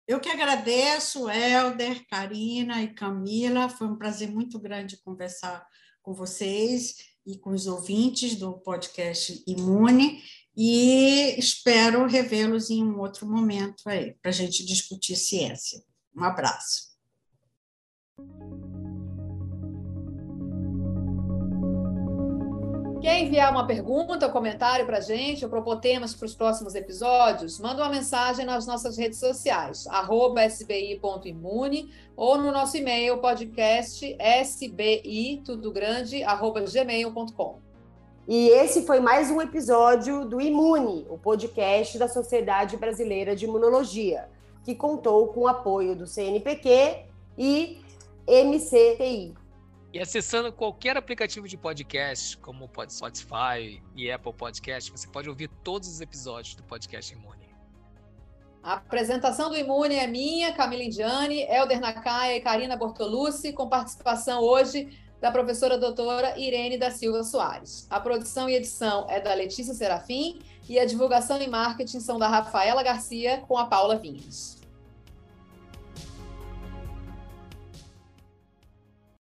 Eu 0.07 0.21
que 0.21 0.29
agradeço, 0.29 1.29
Helder, 1.29 2.07
Karina 2.07 2.81
e 2.85 2.95
Camila. 2.95 3.69
Foi 3.69 3.89
um 3.89 3.97
prazer 3.97 4.31
muito 4.31 4.61
grande 4.61 4.97
conversar 4.99 5.67
com 6.01 6.15
vocês 6.15 6.99
e 7.27 7.37
com 7.37 7.51
os 7.51 7.67
ouvintes 7.67 8.37
do 8.37 8.61
podcast 8.61 9.43
Imune 9.45 10.23
e 10.57 11.35
espero 11.37 12.07
revê-los 12.07 12.71
em 12.71 12.85
um 12.85 13.01
outro 13.01 13.27
momento 13.27 13.89
aí 13.89 14.15
para 14.23 14.29
a 14.29 14.35
gente 14.35 14.65
discutir 14.65 15.17
ciência. 15.17 15.83
Um 16.15 16.23
abraço. 16.23 16.95
Quer 23.07 23.21
enviar 23.21 23.53
uma 23.53 23.65
pergunta 23.65 24.29
comentário 24.29 24.85
para 24.85 24.99
a 24.99 25.01
gente 25.01 25.45
ou 25.45 25.49
propor 25.49 25.77
temas 25.77 26.13
para 26.13 26.27
os 26.27 26.35
próximos 26.35 26.75
episódios? 26.75 27.61
Manda 27.61 27.81
uma 27.81 27.89
mensagem 27.89 28.45
nas 28.45 28.67
nossas 28.67 28.99
redes 28.99 29.21
sociais, 29.21 29.87
sbi.imune 30.51 31.89
ou 32.17 32.37
no 32.37 32.51
nosso 32.51 32.77
e-mail 32.77 33.19
podcast 33.19 34.17
sbi, 34.45 35.41
tudo 35.45 35.71
grande, 35.71 36.25
arroba 36.25 36.63
gmail.com. 36.63 37.61
E 38.27 38.49
esse 38.49 38.85
foi 38.85 38.99
mais 38.99 39.31
um 39.31 39.41
episódio 39.41 40.25
do 40.25 40.41
Imune, 40.41 41.07
o 41.09 41.17
podcast 41.17 41.97
da 41.99 42.09
Sociedade 42.09 42.77
Brasileira 42.77 43.37
de 43.37 43.45
Imunologia, 43.45 44.29
que 44.65 44.75
contou 44.75 45.29
com 45.29 45.43
o 45.43 45.47
apoio 45.47 45.95
do 45.95 46.09
CNPq 46.09 47.05
e 47.39 47.79
MCTI. 48.27 49.46
E 49.97 49.99
acessando 49.99 50.53
qualquer 50.53 50.95
aplicativo 50.95 51.49
de 51.49 51.57
podcast, 51.57 52.37
como 52.37 52.71
Spotify 52.87 53.83
e 53.95 54.11
Apple 54.11 54.35
Podcast, 54.35 54.91
você 54.91 55.09
pode 55.09 55.27
ouvir 55.27 55.49
todos 55.65 55.89
os 55.89 56.03
episódios 56.03 56.55
do 56.55 56.63
podcast 56.63 57.15
Imune. 57.15 57.49
A 58.63 58.75
apresentação 58.75 59.49
do 59.49 59.57
Imune 59.57 59.95
é 59.95 60.07
minha, 60.07 60.53
Camila 60.53 60.83
Indiani, 60.83 61.45
Helder 61.45 61.81
Nakaya 61.81 62.37
e 62.37 62.43
Karina 62.43 62.77
Bortolucci, 62.77 63.55
com 63.55 63.71
participação 63.71 64.43
hoje 64.43 64.95
da 65.19 65.31
professora 65.31 65.79
doutora 65.79 66.39
Irene 66.39 66.77
da 66.77 66.91
Silva 66.91 67.25
Soares. 67.25 67.87
A 67.89 67.99
produção 67.99 68.51
e 68.51 68.55
edição 68.55 69.07
é 69.09 69.19
da 69.19 69.33
Letícia 69.33 69.73
Serafim 69.73 70.43
e 70.69 70.79
a 70.79 70.85
divulgação 70.85 71.41
e 71.41 71.49
marketing 71.49 72.01
são 72.01 72.19
da 72.19 72.29
Rafaela 72.29 72.83
Garcia 72.83 73.39
com 73.49 73.57
a 73.57 73.65
Paula 73.65 73.97
Vinhas. 73.97 74.56